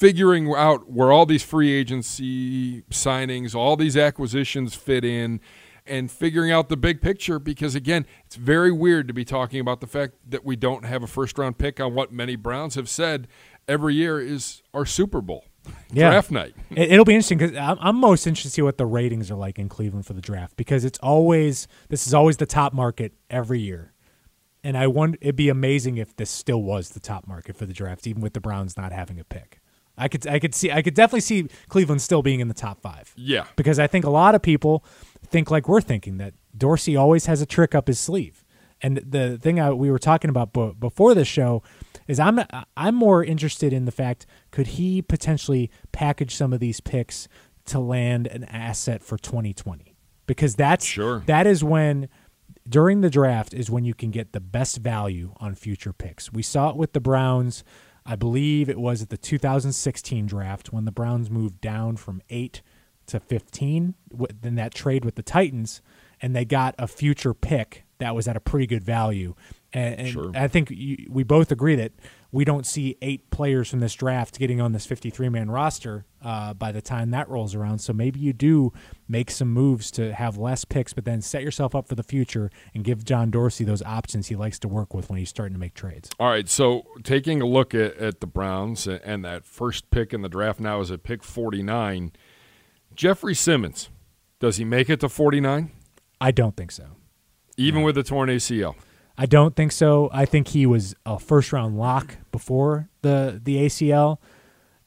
figuring 0.01 0.51
out 0.51 0.89
where 0.89 1.11
all 1.11 1.27
these 1.27 1.43
free 1.43 1.71
agency 1.71 2.81
signings, 2.89 3.53
all 3.53 3.77
these 3.77 3.95
acquisitions 3.95 4.73
fit 4.73 5.05
in, 5.05 5.39
and 5.85 6.09
figuring 6.09 6.51
out 6.51 6.69
the 6.69 6.77
big 6.77 7.01
picture 7.01 7.37
because, 7.37 7.75
again, 7.75 8.07
it's 8.25 8.35
very 8.35 8.71
weird 8.71 9.07
to 9.07 9.13
be 9.13 9.23
talking 9.23 9.59
about 9.59 9.79
the 9.79 9.85
fact 9.85 10.15
that 10.27 10.43
we 10.43 10.55
don't 10.55 10.85
have 10.85 11.03
a 11.03 11.07
first 11.07 11.37
round 11.37 11.59
pick 11.59 11.79
on 11.79 11.93
what 11.93 12.11
many 12.11 12.35
Browns 12.35 12.73
have 12.73 12.89
said 12.89 13.27
every 13.67 13.93
year 13.93 14.19
is 14.19 14.63
our 14.73 14.85
Super 14.85 15.21
Bowl. 15.21 15.45
Yeah. 15.93 16.09
Draft 16.09 16.31
night. 16.31 16.55
It, 16.71 16.93
it'll 16.93 17.05
be 17.05 17.13
interesting 17.13 17.37
because 17.37 17.55
I'm, 17.55 17.77
I'm 17.79 17.95
most 17.97 18.25
interested 18.25 18.49
to 18.49 18.53
see 18.53 18.61
what 18.63 18.79
the 18.79 18.85
ratings 18.87 19.29
are 19.29 19.35
like 19.35 19.59
in 19.59 19.69
Cleveland 19.69 20.07
for 20.07 20.13
the 20.13 20.21
draft 20.21 20.55
because 20.55 20.85
it's 20.85 20.97
always 20.99 21.67
this 21.89 22.07
is 22.07 22.13
always 22.13 22.37
the 22.37 22.45
top 22.47 22.73
market 22.73 23.13
every 23.29 23.59
year, 23.59 23.93
and 24.63 24.75
I 24.75 24.87
wonder 24.87 25.19
it'd 25.21 25.35
be 25.35 25.49
amazing 25.49 25.97
if 25.97 26.15
this 26.15 26.31
still 26.31 26.63
was 26.63 26.91
the 26.91 27.01
top 27.01 27.27
market 27.27 27.57
for 27.57 27.65
the 27.67 27.73
draft, 27.73 28.07
even 28.07 28.21
with 28.21 28.33
the 28.33 28.39
Browns 28.39 28.75
not 28.75 28.91
having 28.91 29.19
a 29.19 29.23
pick. 29.25 29.60
I 29.97 30.07
could 30.07 30.25
I 30.27 30.39
could 30.39 30.55
see 30.55 30.71
I 30.71 30.81
could 30.81 30.93
definitely 30.93 31.21
see 31.21 31.47
Cleveland 31.69 32.01
still 32.01 32.21
being 32.21 32.39
in 32.39 32.47
the 32.47 32.53
top 32.53 32.81
five 32.81 33.13
Yeah. 33.15 33.45
because 33.55 33.77
I 33.79 33.87
think 33.87 34.05
a 34.05 34.09
lot 34.09 34.35
of 34.35 34.41
people 34.41 34.83
think 35.27 35.51
like 35.51 35.67
we're 35.67 35.81
thinking 35.81 36.17
that 36.17 36.33
Dorsey 36.57 36.95
always 36.95 37.25
has 37.27 37.41
a 37.41 37.45
trick 37.45 37.75
up 37.75 37.87
his 37.87 37.99
sleeve. 37.99 38.43
And 38.83 38.97
the 38.97 39.37
thing 39.37 39.59
I, 39.59 39.71
we 39.71 39.91
were 39.91 39.99
talking 39.99 40.29
about 40.29 40.53
b- 40.53 40.71
before 40.79 41.13
the 41.13 41.23
show 41.25 41.61
is 42.07 42.19
I'm 42.19 42.39
I'm 42.75 42.95
more 42.95 43.23
interested 43.23 43.73
in 43.73 43.85
the 43.85 43.91
fact 43.91 44.25
could 44.49 44.67
he 44.67 45.01
potentially 45.03 45.69
package 45.91 46.35
some 46.35 46.51
of 46.51 46.59
these 46.59 46.79
picks 46.81 47.27
to 47.65 47.79
land 47.79 48.25
an 48.27 48.43
asset 48.45 49.03
for 49.03 49.17
2020 49.19 49.95
because 50.25 50.55
that's 50.55 50.83
Sure. 50.83 51.21
that 51.27 51.45
is 51.45 51.63
when 51.63 52.09
during 52.67 53.01
the 53.01 53.09
draft 53.09 53.53
is 53.53 53.69
when 53.69 53.85
you 53.85 53.93
can 53.93 54.09
get 54.09 54.31
the 54.33 54.39
best 54.39 54.77
value 54.77 55.33
on 55.37 55.53
future 55.53 55.93
picks. 55.93 56.31
We 56.33 56.41
saw 56.41 56.69
it 56.71 56.75
with 56.75 56.93
the 56.93 56.99
Browns. 56.99 57.63
I 58.05 58.15
believe 58.15 58.67
it 58.69 58.79
was 58.79 59.01
at 59.01 59.09
the 59.09 59.17
2016 59.17 60.25
draft 60.25 60.73
when 60.73 60.85
the 60.85 60.91
Browns 60.91 61.29
moved 61.29 61.61
down 61.61 61.97
from 61.97 62.21
8 62.29 62.61
to 63.07 63.19
15 63.19 63.95
w- 64.09 64.27
in 64.43 64.55
that 64.55 64.73
trade 64.73 65.05
with 65.05 65.15
the 65.15 65.23
Titans 65.23 65.81
and 66.21 66.35
they 66.35 66.45
got 66.45 66.75
a 66.77 66.87
future 66.87 67.33
pick 67.33 67.83
that 67.99 68.15
was 68.15 68.27
at 68.27 68.35
a 68.35 68.39
pretty 68.39 68.65
good 68.67 68.83
value. 68.83 69.35
And, 69.73 69.99
and 69.99 70.07
Sure. 70.09 70.31
I 70.33 70.47
think 70.47 70.71
you, 70.71 71.07
we 71.09 71.23
both 71.23 71.51
agree 71.51 71.75
that 71.75 71.91
we 72.31 72.45
don't 72.45 72.65
see 72.65 72.97
eight 73.01 73.29
players 73.29 73.69
from 73.69 73.79
this 73.79 73.93
draft 73.93 74.39
getting 74.39 74.61
on 74.61 74.71
this 74.71 74.85
53 74.85 75.29
man 75.29 75.51
roster 75.51 76.05
uh, 76.23 76.53
by 76.53 76.71
the 76.71 76.81
time 76.81 77.11
that 77.11 77.27
rolls 77.29 77.55
around. 77.55 77.79
So 77.79 77.91
maybe 77.93 78.19
you 78.19 78.31
do 78.31 78.71
make 79.07 79.29
some 79.29 79.49
moves 79.49 79.91
to 79.91 80.13
have 80.13 80.37
less 80.37 80.63
picks, 80.63 80.93
but 80.93 81.03
then 81.03 81.21
set 81.21 81.43
yourself 81.43 81.75
up 81.75 81.87
for 81.87 81.95
the 81.95 82.03
future 82.03 82.49
and 82.73 82.83
give 82.83 83.03
John 83.03 83.31
Dorsey 83.31 83.65
those 83.65 83.81
options 83.81 84.27
he 84.27 84.35
likes 84.35 84.59
to 84.59 84.67
work 84.67 84.93
with 84.93 85.09
when 85.09 85.19
he's 85.19 85.29
starting 85.29 85.53
to 85.53 85.59
make 85.59 85.73
trades. 85.73 86.09
All 86.19 86.29
right, 86.29 86.47
so 86.47 86.85
taking 87.03 87.41
a 87.41 87.45
look 87.45 87.75
at, 87.75 87.97
at 87.97 88.21
the 88.21 88.27
Browns 88.27 88.87
and 88.87 89.25
that 89.25 89.45
first 89.45 89.89
pick 89.91 90.13
in 90.13 90.21
the 90.21 90.29
draft 90.29 90.59
now 90.59 90.79
is 90.79 90.91
at 90.91 91.03
pick 91.03 91.23
49. 91.23 92.13
Jeffrey 92.95 93.35
Simmons, 93.35 93.89
does 94.39 94.57
he 94.57 94.63
make 94.63 94.89
it 94.89 94.99
to 95.01 95.09
49? 95.09 95.71
I 96.19 96.31
don't 96.31 96.55
think 96.55 96.71
so. 96.71 96.85
Even 97.57 97.81
with 97.81 97.95
the 97.95 98.03
torn 98.03 98.29
ACL? 98.29 98.75
I 99.21 99.27
don't 99.27 99.55
think 99.55 99.71
so. 99.71 100.09
I 100.11 100.25
think 100.25 100.47
he 100.47 100.65
was 100.65 100.95
a 101.05 101.19
first 101.19 101.53
round 101.53 101.77
lock 101.77 102.17
before 102.31 102.89
the 103.03 103.39
the 103.43 103.57
ACL, 103.57 104.17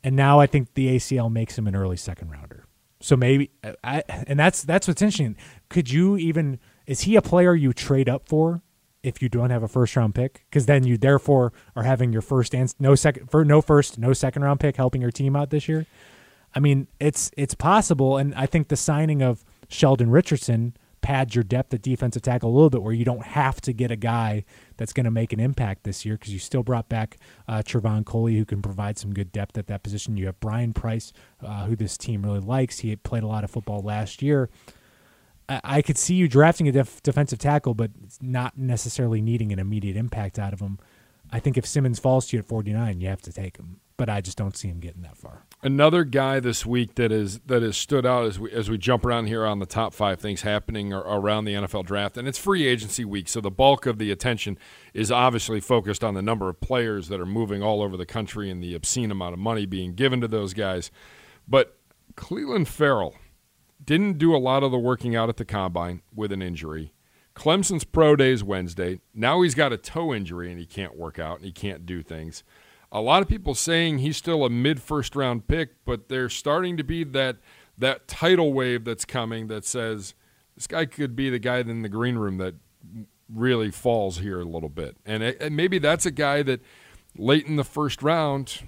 and 0.03 0.17
now 0.17 0.41
I 0.41 0.49
think 0.49 0.75
the 0.75 0.97
ACL 0.97 1.31
makes 1.31 1.57
him 1.57 1.69
an 1.69 1.77
early 1.77 1.97
second 1.97 2.33
rounder. 2.33 2.67
So 3.01 3.17
maybe 3.17 3.53
I 3.85 4.03
and 4.27 4.37
that's 4.37 4.65
that's 4.65 4.89
what's 4.89 5.01
interesting. 5.01 5.37
Could 5.69 5.89
you 5.89 6.17
even 6.17 6.59
is 6.85 7.03
he 7.03 7.15
a 7.15 7.23
player 7.23 7.55
you 7.55 7.73
trade 7.73 8.09
up 8.09 8.29
for 8.29 8.61
if 9.05 9.23
you 9.23 9.29
don't 9.29 9.51
have 9.51 9.63
a 9.63 9.69
first 9.69 9.95
round 9.95 10.17
pick? 10.17 10.45
Because 10.51 10.67
then 10.67 10.83
you 10.83 10.99
therefore 10.99 11.53
are 11.77 11.85
having 11.85 12.13
your 12.13 12.23
first 12.23 12.57
and 12.57 12.75
no 12.81 12.97
second 12.97 13.31
for 13.31 13.45
no 13.45 13.61
first 13.61 13.99
no 13.99 14.13
second 14.13 14.43
round 14.43 14.59
pick 14.59 14.75
helping 14.75 15.01
your 15.01 15.13
team 15.13 15.37
out 15.37 15.51
this 15.51 15.69
year. 15.69 15.87
I 16.53 16.59
mean, 16.59 16.89
it's 16.99 17.31
it's 17.37 17.55
possible, 17.55 18.17
and 18.17 18.35
I 18.35 18.47
think 18.47 18.67
the 18.67 18.77
signing 18.77 19.23
of 19.23 19.45
Sheldon 19.69 20.11
Richardson 20.11 20.77
pads 21.05 21.35
your 21.35 21.45
depth 21.45 21.75
at 21.75 21.83
defensive 21.83 22.23
tackle 22.23 22.49
a 22.49 22.55
little 22.55 22.71
bit, 22.71 22.83
where 22.83 22.95
you 22.95 23.05
don't 23.05 23.23
have 23.23 23.61
to 23.61 23.75
get 23.75 23.91
a 23.91 23.97
guy 23.97 24.43
that's 24.79 24.95
going 24.95 25.05
to 25.05 25.11
make 25.11 25.35
an 25.35 25.39
impact 25.39 25.85
this 25.85 26.07
year 26.07 26.17
because 26.17 26.33
you 26.33 26.39
still 26.39 26.63
brought 26.63 26.89
back 26.89 27.19
uh, 27.47 27.59
Trevon 27.59 28.07
Coley, 28.07 28.39
who 28.39 28.47
can 28.47 28.63
provide 28.63 28.97
some 28.97 29.13
good 29.13 29.31
depth 29.31 29.59
at 29.59 29.67
that 29.67 29.83
position. 29.83 30.17
You 30.17 30.25
have 30.27 30.41
Brian 30.41 30.73
Price, 30.73 31.13
uh, 31.43 31.67
who 31.67 31.77
this 31.77 31.99
team 31.99 32.23
really 32.23 32.41
likes. 32.41 32.79
He 32.79 32.97
played 32.97 33.23
a 33.23 33.27
lot 33.27 33.45
of 33.45 33.51
football 33.51 33.83
last 33.83 34.23
year. 34.23 34.49
I, 35.47 35.61
I 35.63 35.83
could 35.83 35.99
see 35.99 36.15
you 36.15 36.27
drafting 36.27 36.69
a 36.69 36.73
def- 36.73 37.03
defensive 37.03 37.39
tackle, 37.39 37.75
but 37.75 37.91
not 38.23 38.57
necessarily 38.57 39.21
needing 39.21 39.53
an 39.53 39.59
immediate 39.59 39.97
impact 39.97 40.39
out 40.39 40.55
of 40.55 40.61
him. 40.61 40.79
I 41.31 41.39
think 41.39 41.59
if 41.59 41.67
Simmons 41.67 41.99
falls 41.99 42.29
to 42.29 42.37
you 42.37 42.41
at 42.41 42.47
49, 42.47 43.03
you 43.03 43.09
have 43.09 43.21
to 43.23 43.33
take 43.33 43.59
him, 43.59 43.81
but 43.97 44.09
I 44.09 44.21
just 44.21 44.37
don't 44.37 44.57
see 44.57 44.69
him 44.69 44.81
getting 44.81 45.03
that 45.03 45.17
far. 45.17 45.45
Another 45.63 46.05
guy 46.05 46.41
this 46.41 46.67
week 46.67 46.97
that 46.97 47.13
is 47.13 47.39
that 47.41 47.63
has 47.63 47.77
stood 47.77 48.05
out 48.05 48.27
as 48.27 48.39
we 48.39 48.51
as 48.51 48.69
we 48.69 48.77
jump 48.77 49.05
around 49.05 49.27
here 49.27 49.47
on 49.47 49.61
the 49.61 49.67
top 49.67 49.95
five 49.95 50.21
things 50.21 50.43
happening 50.43 50.93
around 50.93 51.45
the 51.45 51.55
NFL 51.55 51.87
draft, 51.87 52.17
and 52.17 52.27
it's 52.27 52.39
free 52.39 52.67
agency 52.67 53.05
week, 53.05 53.29
so 53.29 53.41
the 53.41 53.51
bulk 53.51 53.87
of 53.87 53.99
the 53.99 54.11
attention 54.11 54.59
is 54.93 55.11
obviously 55.11 55.61
focused 55.61 56.03
on 56.03 56.15
the 56.15 56.23
number 56.23 56.49
of 56.49 56.61
players 56.61 57.09
that 57.09 57.21
are 57.21 57.27
moving 57.27 57.63
all 57.63 57.83
over 57.83 57.97
the 57.97 58.07
country 58.07 58.51
and 58.51 58.63
the 58.63 58.75
obscene 58.75 59.11
amount 59.11 59.33
of 59.33 59.39
money 59.39 59.67
being 59.67 59.95
given 59.95 60.21
to 60.21 60.29
those 60.29 60.55
guys. 60.55 60.91
But 61.47 61.79
Clelin 62.17 62.67
Ferrell 62.67 63.15
didn't 63.83 64.19
do 64.19 64.35
a 64.35 64.39
lot 64.39 64.63
of 64.63 64.71
the 64.71 64.79
working 64.79 65.15
out 65.15 65.29
at 65.29 65.37
the 65.37 65.45
combine 65.45 66.03
with 66.15 66.33
an 66.33 66.43
injury. 66.43 66.93
Clemson's 67.35 67.85
pro 67.85 68.15
day 68.15 68.31
is 68.31 68.45
Wednesday. 68.45 69.01
Now 69.13 69.43
he's 69.43 69.57
got 69.57 69.73
a 69.73 69.77
toe 69.77 70.15
injury 70.15 70.51
and 70.51 70.59
he 70.59 70.67
can't 70.67 70.97
work 70.97 71.19
out 71.19 71.37
and 71.37 71.45
he 71.45 71.53
can't 71.53 71.85
do 71.85 72.01
things 72.01 72.45
a 72.95 73.01
lot 73.01 73.21
of 73.21 73.29
people 73.29 73.55
saying 73.57 73.99
he's 73.99 74.17
still 74.17 74.45
a 74.45 74.51
mid 74.51 74.81
first 74.81 75.17
round 75.17 75.49
pick, 75.49 75.85
but 75.85 76.09
there's 76.09 76.33
starting 76.33 76.77
to 76.77 76.85
be 76.85 77.03
that 77.05 77.37
that 77.77 78.07
tidal 78.07 78.53
wave 78.53 78.85
that's 78.85 79.05
coming 79.05 79.49
that 79.49 79.65
says 79.65 80.15
this 80.55 80.69
guy 80.69 80.87
could 80.87 81.17
be 81.17 81.29
the 81.29 81.41
guy 81.41 81.59
in 81.59 81.83
the 81.83 81.89
green 81.89 82.15
room 82.15 82.39
that 82.39 82.55
really 83.29 83.73
falls 83.73 84.19
here 84.19 84.41
a 84.41 84.45
little 84.45 84.69
bit. 84.69 84.97
And, 85.05 85.25
and 85.25 85.57
maybe 85.57 85.79
that's 85.79 86.07
a 86.07 86.13
guy 86.13 86.45
that 86.45 86.61
late 87.19 87.47
in 87.47 87.57
the 87.57 87.65
first 87.65 88.01
round, 88.01 88.61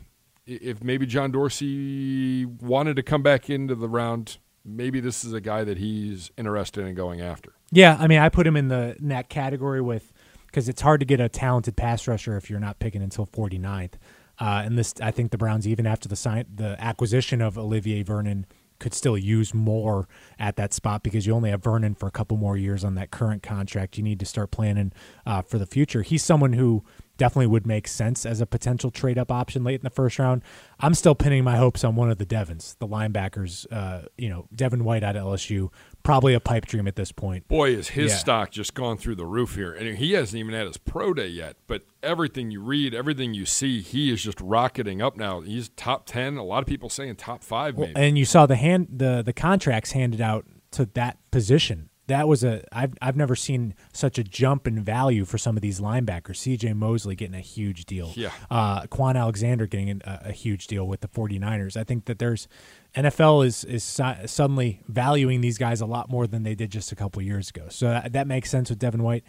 if 0.44 0.82
maybe 0.82 1.06
John 1.06 1.30
Dorsey 1.30 2.44
wanted 2.44 2.96
to 2.96 3.04
come 3.04 3.22
back 3.22 3.48
into 3.48 3.76
the 3.76 3.88
round, 3.88 4.38
maybe 4.64 4.98
this 4.98 5.24
is 5.24 5.32
a 5.32 5.40
guy 5.40 5.62
that 5.62 5.78
he's 5.78 6.32
interested 6.36 6.84
in 6.84 6.96
going 6.96 7.20
after. 7.20 7.52
Yeah, 7.70 7.96
I 8.00 8.08
mean, 8.08 8.18
I 8.18 8.28
put 8.28 8.44
him 8.44 8.56
in 8.56 8.68
the 8.68 8.96
in 8.98 9.08
that 9.08 9.28
category 9.28 9.80
with 9.80 10.12
because 10.46 10.68
it's 10.68 10.80
hard 10.80 11.00
to 11.00 11.06
get 11.06 11.20
a 11.20 11.28
talented 11.28 11.76
pass 11.76 12.08
rusher 12.08 12.36
if 12.36 12.48
you're 12.48 12.58
not 12.58 12.78
picking 12.78 13.02
until 13.02 13.26
49th. 13.26 13.92
Uh, 14.38 14.62
and 14.64 14.78
this, 14.78 14.94
I 15.02 15.10
think 15.10 15.30
the 15.30 15.38
Browns, 15.38 15.66
even 15.66 15.86
after 15.86 16.08
the 16.08 16.16
sign, 16.16 16.44
the 16.54 16.76
acquisition 16.78 17.40
of 17.40 17.56
Olivier 17.56 18.02
Vernon, 18.02 18.46
could 18.78 18.94
still 18.94 19.16
use 19.16 19.54
more 19.54 20.06
at 20.38 20.56
that 20.56 20.74
spot 20.74 21.02
because 21.02 21.26
you 21.26 21.34
only 21.34 21.50
have 21.50 21.62
Vernon 21.62 21.94
for 21.94 22.06
a 22.06 22.10
couple 22.10 22.36
more 22.36 22.56
years 22.56 22.84
on 22.84 22.94
that 22.96 23.10
current 23.10 23.42
contract. 23.42 23.96
You 23.96 24.04
need 24.04 24.20
to 24.20 24.26
start 24.26 24.50
planning 24.50 24.92
uh, 25.24 25.42
for 25.42 25.58
the 25.58 25.66
future. 25.66 26.02
He's 26.02 26.22
someone 26.22 26.52
who 26.52 26.84
definitely 27.16 27.46
would 27.46 27.66
make 27.66 27.88
sense 27.88 28.26
as 28.26 28.40
a 28.40 28.46
potential 28.46 28.90
trade 28.90 29.18
up 29.18 29.32
option 29.32 29.64
late 29.64 29.80
in 29.80 29.84
the 29.84 29.90
first 29.90 30.18
round. 30.18 30.42
I'm 30.78 30.94
still 30.94 31.14
pinning 31.14 31.44
my 31.44 31.56
hopes 31.56 31.84
on 31.84 31.96
one 31.96 32.10
of 32.10 32.18
the 32.18 32.26
Devins, 32.26 32.76
the 32.78 32.86
linebackers. 32.86 33.66
Uh, 33.72 34.02
you 34.18 34.28
know, 34.28 34.46
Devin 34.54 34.84
White 34.84 35.02
out 35.02 35.16
of 35.16 35.24
LSU, 35.24 35.70
probably 36.06 36.34
a 36.34 36.40
pipe 36.40 36.66
dream 36.66 36.86
at 36.86 36.94
this 36.94 37.10
point. 37.10 37.48
Boy, 37.48 37.70
is 37.70 37.88
his 37.88 38.12
yeah. 38.12 38.18
stock 38.18 38.50
just 38.52 38.74
gone 38.74 38.96
through 38.96 39.16
the 39.16 39.26
roof 39.26 39.56
here, 39.56 39.72
and 39.72 39.98
he 39.98 40.12
hasn't 40.12 40.38
even 40.38 40.54
had 40.54 40.68
his 40.68 40.76
pro 40.76 41.12
day 41.12 41.26
yet. 41.26 41.56
But 41.66 41.82
everything 42.00 42.52
you 42.52 42.62
read, 42.62 42.94
everything 42.94 43.34
you 43.34 43.44
see, 43.44 43.80
he 43.80 44.12
is 44.12 44.22
just 44.22 44.40
rocketing 44.40 45.02
up 45.02 45.16
now. 45.16 45.40
He's 45.40 45.68
top 45.70 46.06
ten. 46.06 46.36
A 46.36 46.44
lot 46.44 46.62
of 46.62 46.66
people 46.66 46.88
saying 46.88 47.16
top 47.16 47.42
five, 47.42 47.76
maybe. 47.76 47.92
Well, 47.92 48.04
and 48.04 48.16
you 48.16 48.24
saw 48.24 48.46
the 48.46 48.54
hand 48.54 48.86
the 48.90 49.22
the 49.26 49.32
contracts 49.32 49.92
handed 49.92 50.20
out 50.20 50.46
to 50.72 50.86
that 50.94 51.18
position 51.32 51.90
that 52.08 52.28
was 52.28 52.44
a 52.44 52.62
I've 52.72 52.94
I've 53.02 53.16
never 53.16 53.34
seen 53.34 53.74
such 53.92 54.18
a 54.18 54.24
jump 54.24 54.66
in 54.66 54.82
value 54.82 55.24
for 55.24 55.38
some 55.38 55.56
of 55.56 55.62
these 55.62 55.80
linebackers. 55.80 56.36
C.J. 56.36 56.72
Mosley 56.74 57.14
getting 57.14 57.34
a 57.34 57.40
huge 57.40 57.84
deal. 57.84 58.12
Yeah. 58.14 58.30
Uh, 58.50 58.82
Kwon 58.82 59.16
Alexander 59.16 59.66
getting 59.66 60.02
a, 60.04 60.20
a, 60.26 60.32
huge 60.32 60.66
deal 60.66 60.86
with 60.86 61.00
the 61.00 61.08
49ers. 61.08 61.76
I 61.76 61.84
think 61.84 62.04
that 62.04 62.18
there's 62.18 62.46
NFL 62.94 63.46
is 63.46 63.64
is 63.64 63.82
suddenly 63.82 64.80
valuing 64.88 65.40
these 65.40 65.58
guys 65.58 65.80
a 65.80 65.86
lot 65.86 66.08
more 66.08 66.26
than 66.26 66.42
they 66.44 66.54
did 66.54 66.70
just 66.70 66.92
a 66.92 66.96
couple 66.96 67.20
years 67.22 67.50
ago. 67.50 67.66
So 67.68 67.88
that, 67.88 68.12
that 68.12 68.26
makes 68.26 68.50
sense 68.50 68.70
with 68.70 68.78
Devin 68.78 69.02
White. 69.02 69.24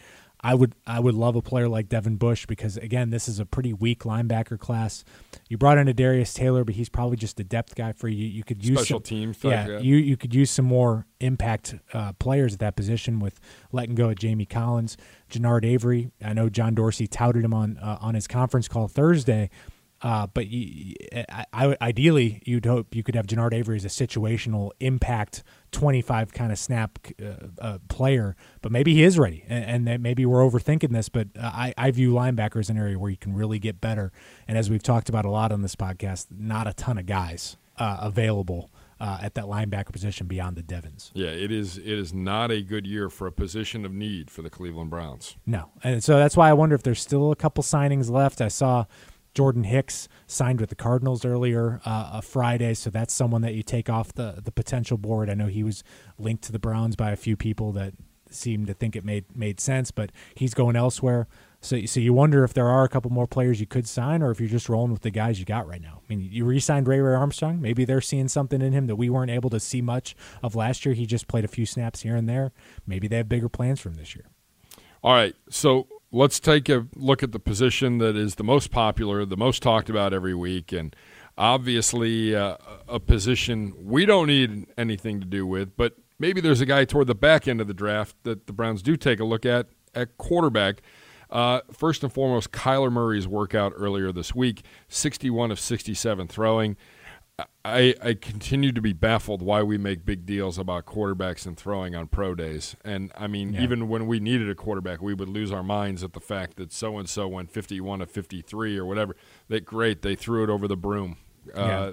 I 0.48 0.56
would 0.56 0.76
I 0.88 1.02
would 1.02 1.14
love 1.14 1.36
a 1.36 1.42
player 1.42 1.68
like 1.68 1.90
Devin 1.90 2.16
Bush 2.16 2.46
because 2.46 2.78
again, 2.78 3.10
this 3.10 3.28
is 3.28 3.38
a 3.38 3.46
pretty 3.46 3.74
weak 3.74 4.04
linebacker 4.04 4.58
class. 4.58 5.04
You 5.50 5.58
brought 5.58 5.78
in 5.78 5.88
Adarius 5.88 6.34
Taylor, 6.34 6.64
but 6.64 6.76
he's 6.76 6.88
probably 6.88 7.18
just 7.18 7.38
a 7.42 7.44
depth 7.44 7.76
guy 7.76 7.92
for 7.92 8.08
you. 8.08 8.26
You 8.26 8.46
could 8.46 8.64
use 8.64 8.78
special 8.80 9.00
some, 9.00 9.04
teams. 9.04 9.44
Yeah, 9.44 9.80
you 9.80 9.98
you 9.98 10.16
could 10.16 10.34
use 10.34 10.50
some 10.50 10.64
more 10.64 11.06
impact 11.20 11.76
uh, 11.92 12.14
players 12.14 12.54
at 12.54 12.60
that 12.60 12.78
position 12.78 13.20
with 13.20 13.42
letting 13.74 13.96
go 13.96 14.10
of 14.10 14.16
Jamie 14.16 14.46
Collins, 14.46 14.96
Genard 15.30 15.66
Avery. 15.66 16.12
I 16.24 16.32
know 16.32 16.48
John 16.48 16.76
Dorsey 16.76 17.08
touted 17.08 17.44
him 17.44 17.54
on 17.54 17.78
uh, 17.80 17.98
on 18.00 18.16
his 18.16 18.26
conference 18.26 18.70
call 18.70 18.88
Thursday. 18.88 19.50
Uh, 20.02 20.28
but 20.28 20.48
you, 20.48 20.96
I, 21.14 21.46
I, 21.52 21.78
ideally, 21.82 22.42
you'd 22.46 22.66
hope 22.66 22.94
you 22.96 23.04
could 23.04 23.16
have 23.16 23.26
Genard 23.26 23.54
Avery 23.54 23.78
as 23.78 23.86
a 23.86 23.88
situational 23.88 24.72
impact, 24.80 25.44
25 25.72 26.34
kind 26.34 26.52
of 26.52 26.60
snap 26.60 27.00
uh, 27.22 27.48
uh, 27.60 27.78
player. 27.88 28.36
But 28.62 28.72
maybe 28.72 28.94
he 28.94 29.04
is 29.04 29.18
ready, 29.18 29.44
and, 29.48 29.88
and 29.90 30.04
maybe 30.04 30.26
we're 30.26 30.48
overthinking 30.48 30.92
this. 30.92 31.10
But 31.10 31.30
uh, 31.38 31.52
I, 31.54 31.74
I 31.78 31.92
view 31.92 32.14
linebacker 32.14 32.60
as 32.60 32.70
an 32.70 32.78
area 32.78 33.00
where 33.00 33.10
you 33.10 33.18
can 33.18 33.34
really 33.34 33.60
get 33.60 33.82
better. 33.82 34.12
And 34.48 34.58
as 34.58 34.70
we've 34.70 34.84
talked 34.84 35.10
about 35.10 35.26
a 35.26 35.32
lot 35.32 35.52
on 35.52 35.62
this 35.62 35.76
podcast, 35.76 36.28
not 36.30 36.68
a 36.68 36.74
ton 36.74 36.98
of 36.98 37.06
guys 37.06 37.58
uh, 37.78 37.98
available. 38.02 38.72
Uh, 39.00 39.20
at 39.22 39.36
that 39.36 39.46
linebacker 39.46 39.92
position 39.92 40.26
beyond 40.26 40.56
the 40.56 40.64
Devins. 40.64 41.12
Yeah, 41.14 41.28
it 41.28 41.52
is. 41.52 41.78
It 41.78 41.86
is 41.86 42.16
not 42.16 42.50
a 42.50 42.64
good 42.64 42.88
year 42.88 43.12
for 43.12 43.28
a 43.28 43.32
position 43.32 43.86
of 43.86 43.94
need 43.94 44.32
for 44.32 44.42
the 44.42 44.50
Cleveland 44.50 44.90
Browns. 44.90 45.38
No, 45.46 45.70
and 45.84 46.04
so 46.04 46.18
that's 46.18 46.36
why 46.36 46.50
I 46.50 46.54
wonder 46.54 46.74
if 46.74 46.82
there's 46.82 47.00
still 47.00 47.32
a 47.32 47.36
couple 47.36 47.64
signings 47.64 48.10
left. 48.10 48.42
I 48.42 48.48
saw 48.48 48.86
Jordan 49.34 49.64
Hicks 49.64 50.08
signed 50.26 50.60
with 50.60 50.70
the 50.70 50.76
Cardinals 50.76 51.24
earlier 51.24 51.82
uh, 51.86 52.22
Friday, 52.22 52.74
so 52.74 52.90
that's 52.90 53.14
someone 53.14 53.42
that 53.42 53.54
you 53.54 53.64
take 53.64 53.90
off 53.90 54.14
the 54.14 54.42
the 54.44 54.52
potential 54.52 54.98
board. 54.98 55.30
I 55.30 55.34
know 55.34 55.48
he 55.48 55.64
was 55.64 55.84
linked 56.18 56.44
to 56.46 56.52
the 56.52 56.60
Browns 56.60 56.96
by 56.96 57.12
a 57.12 57.16
few 57.16 57.36
people 57.38 57.72
that 57.74 57.94
seemed 58.30 58.68
to 58.68 58.74
think 58.74 58.96
it 58.96 59.06
made 59.06 59.26
made 59.36 59.60
sense, 59.60 59.92
but 59.92 60.12
he's 60.36 60.54
going 60.54 60.76
elsewhere. 60.76 61.28
So, 61.60 61.86
so 61.86 62.00
you 62.00 62.14
wonder 62.14 62.44
if 62.44 62.54
there 62.54 62.68
are 62.68 62.84
a 62.84 62.90
couple 62.90 63.10
more 63.12 63.26
players 63.26 63.60
you 63.60 63.66
could 63.66 63.88
sign, 63.88 64.22
or 64.22 64.30
if 64.32 64.40
you're 64.40 64.50
just 64.50 64.70
rolling 64.70 64.92
with 64.92 65.02
the 65.02 65.10
guys 65.10 65.40
you 65.40 65.46
got 65.46 65.68
right 65.68 65.82
now. 65.82 66.02
I 66.04 66.14
mean, 66.14 66.30
you 66.32 66.46
re-signed 66.46 66.88
Ray 66.88 67.00
Ray 67.00 67.16
Armstrong. 67.16 67.60
Maybe 67.60 67.84
they're 67.84 68.02
seeing 68.02 68.28
something 68.28 68.62
in 68.62 68.74
him 68.74 68.88
that 68.88 68.96
we 68.96 69.10
weren't 69.10 69.32
able 69.32 69.50
to 69.50 69.60
see 69.60 69.82
much 69.82 70.16
of 70.44 70.56
last 70.56 70.86
year. 70.86 70.94
He 70.94 71.06
just 71.06 71.28
played 71.28 71.46
a 71.46 71.48
few 71.48 71.66
snaps 71.66 72.02
here 72.02 72.16
and 72.16 72.30
there. 72.30 72.52
Maybe 72.86 73.08
they 73.08 73.18
have 73.18 73.28
bigger 73.28 73.50
plans 73.50 73.80
for 73.80 73.90
him 73.90 73.96
this 73.96 74.16
year. 74.16 74.26
All 75.04 75.14
right, 75.14 75.36
so 75.50 75.88
let's 76.12 76.40
take 76.40 76.70
a 76.70 76.88
look 76.96 77.24
at 77.24 77.32
the 77.32 77.40
position 77.40 77.98
that 78.00 78.16
is 78.16 78.36
the 78.36 78.44
most 78.44 78.72
popular, 78.72 79.26
the 79.26 79.38
most 79.38 79.62
talked 79.62 79.90
about 79.90 80.14
every 80.14 80.36
week, 80.36 80.72
and 80.72 80.96
obviously 81.38 82.36
uh, 82.36 82.58
a 82.88 83.00
position 83.00 83.74
we 83.78 84.06
don't 84.06 84.28
need 84.28 84.66
anything 84.78 85.20
to 85.20 85.26
do 85.26 85.46
with, 85.46 85.76
but 85.78 85.98
maybe 86.20 86.42
there's 86.42 86.62
a 86.62 86.66
guy 86.66 86.86
toward 86.86 87.08
the 87.08 87.16
back 87.16 87.48
end 87.48 87.62
of 87.62 87.68
the 87.68 87.74
draft 87.74 88.16
that 88.24 88.48
the 88.48 88.54
Browns 88.54 88.82
do 88.82 88.96
take 88.96 89.20
a 89.20 89.26
look 89.26 89.46
at 89.46 89.68
at 89.94 90.18
quarterback. 90.18 90.82
Uh, 91.30 91.60
first 91.74 92.04
and 92.04 92.14
foremost, 92.14 92.52
Kyler 92.52 92.92
Murray's 92.92 93.28
workout 93.28 93.74
earlier 93.76 94.12
this 94.12 94.34
week, 94.34 94.64
61 94.88 95.52
of 95.52 95.60
67 95.60 96.28
throwing. 96.28 96.78
I, 97.64 97.94
I 98.02 98.14
continue 98.16 98.72
to 98.72 98.82
be 98.82 98.94
baffled 98.94 99.44
why 99.44 99.62
we 99.62 99.78
make 99.78 100.06
big 100.06 100.26
deals 100.26 100.58
about 100.58 100.86
quarterbacks 100.86 101.46
and 101.46 101.56
throwing 101.56 101.96
on 101.96 102.08
pro 102.08 102.34
days. 102.34 102.76
And 102.84 103.12
I 103.16 103.28
mean, 103.28 103.54
yeah. 103.54 103.62
even 103.62 103.90
when 103.90 104.08
we 104.08 104.20
needed 104.20 104.50
a 104.50 104.56
quarterback, 104.56 105.02
we 105.02 105.14
would 105.14 105.30
lose 105.30 105.52
our 105.52 105.62
minds 105.62 106.04
at 106.04 106.14
the 106.14 106.20
fact 106.20 106.56
that 106.58 106.74
so 106.74 106.98
and 106.98 107.08
so 107.08 107.28
went 107.28 107.52
51 107.52 108.00
to 108.00 108.08
53 108.08 108.78
or 108.78 108.86
whatever. 108.86 109.16
That 109.50 109.66
great, 109.66 110.02
they 110.02 110.16
threw 110.16 110.44
it 110.44 110.50
over 110.50 110.68
the 110.68 110.78
broom. 110.78 111.18
Uh, 111.54 111.92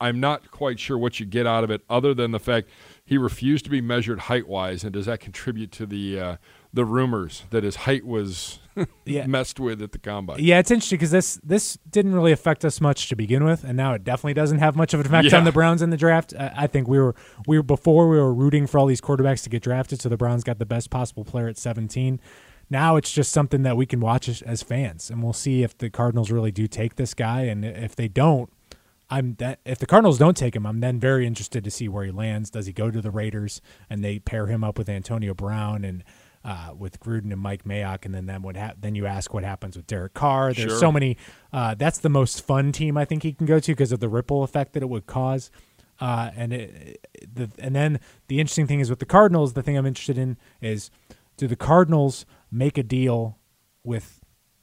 I'm 0.00 0.20
not 0.20 0.50
quite 0.50 0.78
sure 0.78 0.96
what 0.96 1.18
you 1.18 1.26
get 1.26 1.46
out 1.46 1.64
of 1.64 1.70
it, 1.70 1.82
other 1.90 2.14
than 2.14 2.30
the 2.30 2.38
fact 2.38 2.68
he 3.04 3.18
refused 3.18 3.64
to 3.64 3.70
be 3.70 3.80
measured 3.80 4.20
height 4.20 4.46
wise. 4.46 4.84
And 4.84 4.92
does 4.92 5.06
that 5.06 5.20
contribute 5.20 5.72
to 5.72 5.86
the 5.86 6.20
uh, 6.20 6.36
the 6.72 6.84
rumors 6.84 7.44
that 7.50 7.64
his 7.64 7.76
height 7.76 8.04
was 8.04 8.58
yeah. 9.04 9.26
messed 9.26 9.58
with 9.58 9.82
at 9.82 9.92
the 9.92 9.98
combine. 9.98 10.38
Yeah, 10.40 10.58
it's 10.58 10.70
interesting 10.70 10.98
because 10.98 11.10
this 11.10 11.40
this 11.42 11.78
didn't 11.90 12.14
really 12.14 12.32
affect 12.32 12.64
us 12.64 12.80
much 12.80 13.08
to 13.08 13.16
begin 13.16 13.44
with, 13.44 13.64
and 13.64 13.76
now 13.76 13.94
it 13.94 14.04
definitely 14.04 14.34
doesn't 14.34 14.58
have 14.58 14.76
much 14.76 14.94
of 14.94 15.00
an 15.00 15.06
effect 15.06 15.32
yeah. 15.32 15.38
on 15.38 15.44
the 15.44 15.52
Browns 15.52 15.82
in 15.82 15.90
the 15.90 15.96
draft. 15.96 16.34
I, 16.38 16.52
I 16.56 16.66
think 16.66 16.88
we 16.88 16.98
were 16.98 17.14
we 17.46 17.58
were 17.58 17.62
before 17.62 18.08
we 18.08 18.16
were 18.16 18.32
rooting 18.32 18.66
for 18.66 18.78
all 18.78 18.86
these 18.86 19.00
quarterbacks 19.00 19.42
to 19.44 19.50
get 19.50 19.62
drafted, 19.62 20.00
so 20.00 20.08
the 20.08 20.16
Browns 20.16 20.44
got 20.44 20.58
the 20.58 20.66
best 20.66 20.90
possible 20.90 21.24
player 21.24 21.48
at 21.48 21.58
17. 21.58 22.20
Now 22.70 22.96
it's 22.96 23.10
just 23.10 23.32
something 23.32 23.62
that 23.62 23.78
we 23.78 23.86
can 23.86 23.98
watch 23.98 24.28
as, 24.28 24.42
as 24.42 24.62
fans, 24.62 25.10
and 25.10 25.22
we'll 25.22 25.32
see 25.32 25.62
if 25.62 25.76
the 25.78 25.88
Cardinals 25.88 26.30
really 26.30 26.52
do 26.52 26.66
take 26.66 26.96
this 26.96 27.14
guy, 27.14 27.42
and 27.42 27.64
if 27.64 27.96
they 27.96 28.08
don't, 28.08 28.52
I'm 29.10 29.36
that 29.36 29.60
if 29.64 29.78
the 29.78 29.86
Cardinals 29.86 30.18
don't 30.18 30.36
take 30.36 30.54
him, 30.54 30.66
I'm 30.66 30.80
then 30.80 31.00
very 31.00 31.26
interested 31.26 31.64
to 31.64 31.70
see 31.70 31.88
where 31.88 32.04
he 32.04 32.10
lands. 32.10 32.50
Does 32.50 32.66
he 32.66 32.72
go 32.72 32.90
to 32.90 33.00
the 33.00 33.10
Raiders 33.10 33.62
and 33.88 34.04
they 34.04 34.18
pair 34.18 34.46
him 34.46 34.62
up 34.62 34.76
with 34.76 34.88
Antonio 34.88 35.32
Brown 35.32 35.84
and 35.84 36.04
uh, 36.48 36.72
with 36.78 36.98
Gruden 36.98 37.30
and 37.30 37.40
Mike 37.40 37.64
Mayock, 37.64 38.06
and 38.06 38.14
then 38.14 38.24
then 38.24 38.40
what 38.40 38.56
hap- 38.56 38.76
then 38.80 38.94
you 38.94 39.04
ask 39.04 39.34
what 39.34 39.44
happens 39.44 39.76
with 39.76 39.86
Derek 39.86 40.14
Carr. 40.14 40.54
There's 40.54 40.70
Sure. 40.70 40.78
so 40.78 40.90
many. 40.90 41.18
Uh, 41.52 41.74
that's 41.74 41.98
the 41.98 42.08
most 42.08 42.40
fun 42.40 42.72
team 42.72 42.96
I 42.96 43.04
think 43.04 43.22
he 43.22 43.32
can 43.34 43.44
go 43.46 43.60
to 43.60 43.72
because 43.72 43.92
of 43.92 44.00
the 44.00 44.08
ripple 44.08 44.42
effect 44.42 44.72
that 44.72 44.82
it 44.82 44.88
would 44.88 45.04
cause. 45.06 45.50
Uh, 46.00 46.30
and 46.36 46.52
it, 46.54 47.06
the 47.34 47.50
and 47.58 47.74
then 47.74 48.00
the 48.28 48.40
interesting 48.40 48.66
thing 48.66 48.80
is 48.80 48.88
with 48.88 48.98
the 49.00 49.04
Cardinals. 49.06 49.52
The 49.52 49.62
thing 49.62 49.76
I'm 49.76 49.84
interested 49.84 50.16
in 50.16 50.38
is 50.62 50.90
do 51.36 51.46
the 51.46 51.56
Cardinals 51.56 52.24
make 52.50 52.78
a 52.78 52.82
deal 52.82 53.36
with 53.84 54.20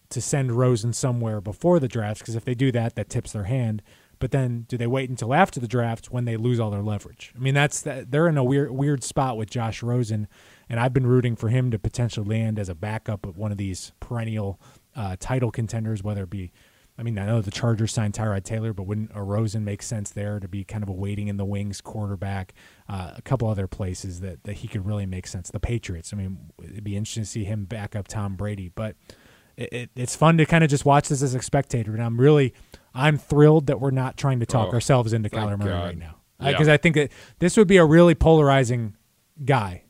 to 0.10 0.22
send 0.22 0.54
Rosen 0.54 0.92
somewhere 0.94 1.40
before 1.42 1.80
the 1.80 1.88
draft? 1.88 2.20
Because 2.20 2.36
if 2.36 2.46
they 2.46 2.56
do 2.56 2.72
that, 2.72 2.96
that 2.96 3.10
tips 3.10 3.32
their 3.34 3.44
hand. 3.44 3.84
But 4.18 4.32
then, 4.32 4.66
do 4.70 4.78
they 4.78 4.88
wait 4.88 5.10
until 5.10 5.34
after 5.34 5.60
the 5.60 5.68
draft 5.68 6.10
when 6.10 6.24
they 6.26 6.38
lose 6.38 6.58
all 6.60 6.72
their 6.72 6.82
leverage? 6.82 7.34
I 7.36 7.40
mean, 7.40 7.54
that's 7.54 7.82
that, 7.82 8.12
they're 8.12 8.28
in 8.30 8.38
a 8.38 8.44
weird 8.44 8.72
weird 8.72 9.04
spot 9.04 9.36
with 9.38 9.50
Josh 9.50 9.84
Rosen, 9.84 10.28
and 10.70 10.80
I've 10.80 10.94
been 10.94 11.08
rooting 11.08 11.36
for 11.36 11.50
him 11.50 11.72
to 11.72 11.80
potentially 11.80 12.28
land 12.40 12.60
as 12.60 12.70
a 12.70 12.76
backup 12.76 13.26
of 13.26 13.38
one 13.38 13.52
of 13.52 13.58
these 13.58 13.92
perennial 14.00 14.60
uh, 14.96 15.16
title 15.20 15.52
contenders, 15.52 16.04
whether 16.04 16.24
it 16.24 16.30
be. 16.30 16.52
I 16.98 17.04
mean, 17.04 17.20
I 17.20 17.26
know 17.26 17.42
the 17.42 17.52
Chargers 17.52 17.92
signed 17.92 18.14
Tyrod 18.14 18.46
Taylor, 18.46 18.72
but 18.72 18.84
wouldn't 18.84 19.12
a 19.14 19.22
Rosen 19.22 19.66
make 19.66 19.82
sense 19.82 20.12
there 20.12 20.40
to 20.40 20.48
be 20.48 20.64
kind 20.64 20.82
of 20.82 20.88
a 20.88 20.94
waiting 20.94 21.28
in 21.28 21.36
the 21.36 21.44
wings 21.44 21.82
quarterback? 21.82 22.54
Uh, 22.88 23.12
a 23.18 23.22
couple 23.22 23.50
other 23.50 23.68
places 23.68 24.22
that, 24.22 24.46
that 24.46 24.54
he 24.54 24.70
could 24.70 24.86
really 24.86 25.06
make 25.06 25.28
sense. 25.28 25.52
The 25.52 25.60
Patriots. 25.60 26.14
I 26.14 26.16
mean, 26.16 26.38
it'd 26.64 26.86
be 26.86 26.96
interesting 26.96 27.24
to 27.24 27.30
see 27.30 27.44
him 27.44 27.66
back 27.66 27.98
up 27.98 28.08
Tom 28.08 28.38
Brady, 28.38 28.72
but 28.74 28.96
it, 29.58 29.74
it, 29.74 29.90
it's 29.98 30.16
fun 30.16 30.38
to 30.38 30.46
kind 30.46 30.64
of 30.64 30.70
just 30.70 30.86
watch 30.86 31.10
this 31.10 31.22
as 31.22 31.36
a 31.36 31.42
spectator, 31.42 31.92
and 31.94 32.02
I'm 32.02 32.18
really 32.18 32.54
I'm 32.94 33.18
thrilled 33.18 33.68
that 33.68 33.82
we're 33.82 33.92
not 33.92 34.16
trying 34.16 34.40
to 34.40 34.46
talk 34.46 34.70
Oh, 34.70 34.74
ourselves 34.76 35.12
into 35.12 35.30
Kyler 35.30 35.60
Murray 35.60 35.70
God. 35.72 35.84
right 35.84 35.98
now 35.98 36.16
Yeah. 36.40 36.52
because 36.52 36.70
I 36.70 36.78
think 36.78 36.96
that 36.96 37.12
this 37.40 37.58
would 37.58 37.68
be 37.68 37.76
a 37.76 37.84
really 37.86 38.16
polarizing 38.16 38.96
guy 39.44 39.84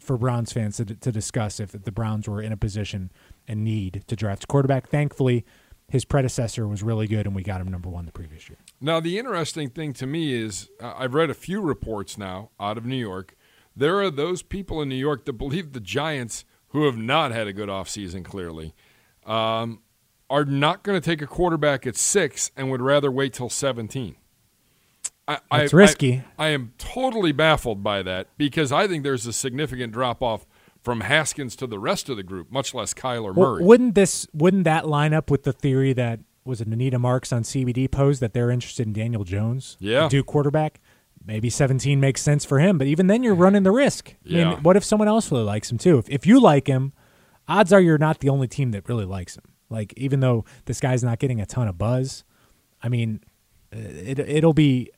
for 0.00 0.16
Browns 0.16 0.52
fans 0.52 0.76
to, 0.78 0.84
to 0.84 1.12
discuss 1.12 1.60
if 1.60 1.72
the 1.72 1.92
Browns 1.92 2.28
were 2.28 2.42
in 2.42 2.52
a 2.52 2.56
position 2.56 3.10
and 3.46 3.64
need 3.64 4.04
to 4.06 4.16
draft 4.16 4.44
a 4.44 4.46
quarterback. 4.46 4.88
Thankfully, 4.88 5.44
his 5.88 6.04
predecessor 6.04 6.66
was 6.68 6.82
really 6.82 7.06
good, 7.06 7.26
and 7.26 7.34
we 7.34 7.42
got 7.42 7.60
him 7.60 7.68
number 7.68 7.88
one 7.88 8.06
the 8.06 8.12
previous 8.12 8.48
year. 8.48 8.58
Now, 8.80 9.00
the 9.00 9.18
interesting 9.18 9.70
thing 9.70 9.92
to 9.94 10.06
me 10.06 10.32
is 10.32 10.68
uh, 10.80 10.94
I've 10.96 11.14
read 11.14 11.30
a 11.30 11.34
few 11.34 11.60
reports 11.60 12.16
now 12.16 12.50
out 12.60 12.78
of 12.78 12.86
New 12.86 12.96
York. 12.96 13.36
There 13.74 14.00
are 14.00 14.10
those 14.10 14.42
people 14.42 14.80
in 14.80 14.88
New 14.88 14.94
York 14.94 15.24
that 15.24 15.34
believe 15.34 15.72
the 15.72 15.80
Giants, 15.80 16.44
who 16.68 16.86
have 16.86 16.96
not 16.96 17.32
had 17.32 17.46
a 17.46 17.52
good 17.52 17.68
offseason 17.68 18.24
clearly, 18.24 18.74
um, 19.26 19.80
are 20.28 20.44
not 20.44 20.84
going 20.84 21.00
to 21.00 21.04
take 21.04 21.20
a 21.20 21.26
quarterback 21.26 21.86
at 21.86 21.96
six 21.96 22.52
and 22.56 22.70
would 22.70 22.80
rather 22.80 23.10
wait 23.10 23.32
till 23.32 23.50
17. 23.50 24.14
I, 25.50 25.58
That's 25.60 25.74
I- 25.74 25.76
risky. 25.76 26.22
I, 26.38 26.46
I 26.46 26.48
am 26.50 26.72
totally 26.78 27.32
baffled 27.32 27.82
by 27.82 28.02
that 28.02 28.28
because 28.38 28.72
I 28.72 28.86
think 28.88 29.04
there's 29.04 29.26
a 29.26 29.32
significant 29.32 29.92
drop 29.92 30.22
off 30.22 30.46
from 30.82 31.00
Haskins 31.02 31.54
to 31.56 31.66
the 31.66 31.78
rest 31.78 32.08
of 32.08 32.16
the 32.16 32.22
group, 32.22 32.50
much 32.50 32.72
less 32.74 32.94
Kyler 32.94 33.34
Well, 33.34 33.52
Murray. 33.54 33.64
wouldn't 33.64 33.94
this 33.94 34.26
wouldn't 34.32 34.64
that 34.64 34.88
line 34.88 35.12
up 35.12 35.30
with 35.30 35.42
the 35.42 35.52
theory 35.52 35.92
that 35.92 36.20
was 36.44 36.60
it 36.62 36.68
Anita 36.68 36.98
Marks 36.98 37.32
on 37.32 37.42
CBD 37.42 37.90
posed 37.90 38.20
that 38.22 38.32
they're 38.32 38.50
interested 38.50 38.86
in 38.86 38.92
Daniel 38.94 39.24
Jones, 39.24 39.76
Yeah. 39.78 40.08
Duke 40.08 40.26
quarterback? 40.26 40.80
Maybe 41.24 41.50
17 41.50 42.00
makes 42.00 42.22
sense 42.22 42.46
for 42.46 42.60
him, 42.60 42.78
but 42.78 42.86
even 42.86 43.06
then 43.08 43.22
you're 43.22 43.34
running 43.34 43.62
the 43.62 43.70
risk. 43.70 44.10
I 44.10 44.14
Yeah. 44.24 44.48
mean, 44.50 44.62
what 44.62 44.74
if 44.76 44.82
someone 44.84 45.06
else 45.06 45.30
really 45.30 45.44
likes 45.44 45.70
him 45.70 45.76
too? 45.76 45.98
If, 45.98 46.08
if 46.08 46.26
you 46.26 46.40
like 46.40 46.66
him, 46.66 46.94
odds 47.46 47.74
are 47.74 47.80
you're 47.80 47.98
not 47.98 48.20
the 48.20 48.30
only 48.30 48.48
team 48.48 48.70
that 48.70 48.88
really 48.88 49.04
likes 49.04 49.36
him. 49.36 49.44
Like 49.68 49.92
even 49.98 50.20
though 50.20 50.46
this 50.64 50.80
guy's 50.80 51.04
not 51.04 51.18
getting 51.18 51.40
a 51.42 51.46
ton 51.46 51.68
of 51.68 51.76
buzz, 51.76 52.24
I 52.82 52.88
mean, 52.88 53.20
it 53.70 54.18
it'll 54.18 54.54
be 54.54 54.90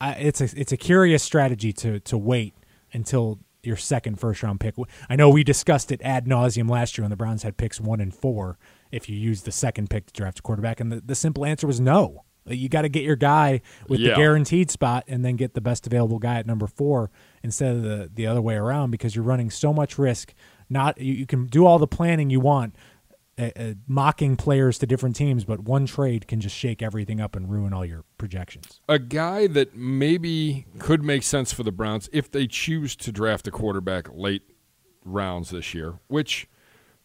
I 0.00 0.12
it's 0.12 0.40
a 0.40 0.48
it's 0.60 0.72
a 0.72 0.76
curious 0.76 1.22
strategy 1.22 1.72
to 1.74 2.00
to 2.00 2.18
wait 2.18 2.54
until 2.92 3.38
your 3.62 3.76
second 3.76 4.20
first 4.20 4.42
round 4.42 4.60
pick. 4.60 4.74
I 5.08 5.16
know 5.16 5.28
we 5.28 5.42
discussed 5.42 5.90
it 5.90 6.00
ad 6.02 6.26
nauseum 6.26 6.70
last 6.70 6.96
year 6.96 7.02
when 7.04 7.10
the 7.10 7.16
Browns 7.16 7.42
had 7.42 7.56
picks 7.56 7.80
one 7.80 8.00
and 8.00 8.14
four. 8.14 8.58
If 8.92 9.08
you 9.08 9.16
use 9.16 9.42
the 9.42 9.52
second 9.52 9.90
pick 9.90 10.06
to 10.06 10.12
draft 10.12 10.38
a 10.38 10.42
quarterback, 10.42 10.78
and 10.80 10.92
the, 10.92 11.00
the 11.00 11.14
simple 11.16 11.44
answer 11.44 11.66
was 11.66 11.80
no. 11.80 12.22
You 12.48 12.68
got 12.68 12.82
to 12.82 12.88
get 12.88 13.02
your 13.02 13.16
guy 13.16 13.60
with 13.88 13.98
Yeah. 13.98 14.10
the 14.10 14.16
guaranteed 14.16 14.70
spot, 14.70 15.02
and 15.08 15.24
then 15.24 15.34
get 15.34 15.54
the 15.54 15.60
best 15.60 15.84
available 15.84 16.20
guy 16.20 16.36
at 16.36 16.46
number 16.46 16.68
four 16.68 17.10
instead 17.42 17.74
of 17.74 17.82
the 17.82 18.08
the 18.14 18.26
other 18.28 18.40
way 18.40 18.54
around 18.54 18.92
because 18.92 19.16
you're 19.16 19.24
running 19.24 19.50
so 19.50 19.72
much 19.72 19.98
risk. 19.98 20.32
Not 20.70 21.00
you, 21.00 21.12
you 21.12 21.26
can 21.26 21.46
do 21.46 21.66
all 21.66 21.80
the 21.80 21.88
planning 21.88 22.30
you 22.30 22.38
want, 22.38 22.76
uh, 23.38 23.74
mocking 23.86 24.36
players 24.36 24.78
to 24.78 24.86
different 24.86 25.14
teams, 25.16 25.44
but 25.44 25.60
one 25.60 25.86
trade 25.86 26.26
can 26.26 26.40
just 26.40 26.56
shake 26.56 26.82
everything 26.82 27.20
up 27.20 27.36
and 27.36 27.50
ruin 27.50 27.72
all 27.72 27.84
your 27.84 28.04
projections. 28.18 28.80
a 28.88 28.98
guy 28.98 29.46
that 29.46 29.76
maybe 29.76 30.66
could 30.78 31.02
make 31.02 31.22
sense 31.22 31.52
for 31.52 31.62
the 31.62 31.72
Browns 31.72 32.08
if 32.12 32.30
they 32.30 32.46
choose 32.46 32.96
to 32.96 33.12
draft 33.12 33.46
a 33.46 33.50
quarterback 33.50 34.08
late 34.12 34.42
rounds 35.04 35.50
this 35.50 35.74
year, 35.74 36.00
which 36.08 36.48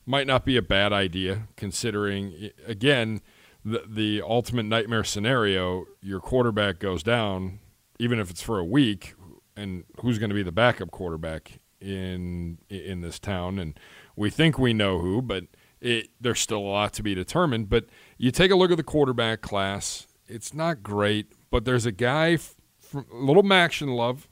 might 0.05 0.25
not 0.25 0.45
be 0.45 0.57
a 0.57 0.61
bad 0.61 0.91
idea 0.93 1.47
considering 1.55 2.49
again 2.65 3.21
the 3.63 3.83
the 3.87 4.21
ultimate 4.21 4.63
nightmare 4.63 5.03
scenario, 5.03 5.85
your 6.01 6.19
quarterback 6.19 6.79
goes 6.79 7.03
down 7.03 7.59
even 7.99 8.19
if 8.19 8.31
it's 8.31 8.41
for 8.41 8.57
a 8.57 8.65
week 8.65 9.13
and 9.55 9.83
who's 9.99 10.17
going 10.17 10.29
to 10.29 10.35
be 10.35 10.41
the 10.41 10.51
backup 10.51 10.89
quarterback 10.89 11.59
in 11.79 12.57
in 12.69 13.01
this 13.01 13.19
town 13.19 13.59
and 13.59 13.79
we 14.15 14.29
think 14.29 14.57
we 14.57 14.73
know 14.73 14.99
who, 14.99 15.21
but 15.21 15.43
it, 15.81 16.09
there's 16.19 16.39
still 16.39 16.59
a 16.59 16.71
lot 16.71 16.93
to 16.93 17.03
be 17.03 17.15
determined. 17.15 17.69
But 17.69 17.85
you 18.17 18.31
take 18.31 18.51
a 18.51 18.55
look 18.55 18.71
at 18.71 18.77
the 18.77 18.83
quarterback 18.83 19.41
class; 19.41 20.07
it's 20.27 20.53
not 20.53 20.83
great, 20.83 21.31
but 21.49 21.65
there's 21.65 21.85
a 21.85 21.91
guy, 21.91 22.37
from, 22.79 23.05
little 23.11 23.43
MACtion 23.43 23.95
love. 23.95 24.27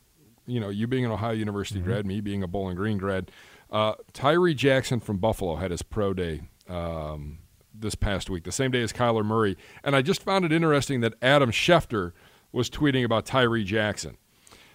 You 0.46 0.60
know, 0.60 0.70
you 0.70 0.88
being 0.88 1.06
an 1.06 1.12
Ohio 1.12 1.34
University 1.34 1.80
grad, 1.80 2.06
me 2.06 2.22
being 2.22 2.42
a 2.42 2.48
Bowling 2.48 2.76
Green 2.76 2.98
grad. 2.98 3.32
Uh, 3.70 3.94
Tyree 4.14 4.56
Jackson 4.56 5.00
from 5.00 5.18
Buffalo 5.18 5.58
had 5.58 5.70
his 5.70 5.84
pro 5.84 6.14
day 6.14 6.42
um, 6.68 7.40
this 7.74 7.94
past 7.94 8.30
week, 8.30 8.44
the 8.44 8.52
same 8.52 8.72
day 8.72 8.82
as 8.82 8.92
Kyler 8.92 9.24
Murray, 9.24 9.58
and 9.84 9.96
I 9.96 10.02
just 10.02 10.24
found 10.24 10.46
it 10.46 10.52
interesting 10.52 11.02
that 11.02 11.14
Adam 11.22 11.52
Schefter 11.52 12.14
was 12.52 12.70
tweeting 12.70 13.06
about 13.06 13.26
Tyree 13.28 13.64
Jackson. 13.64 14.18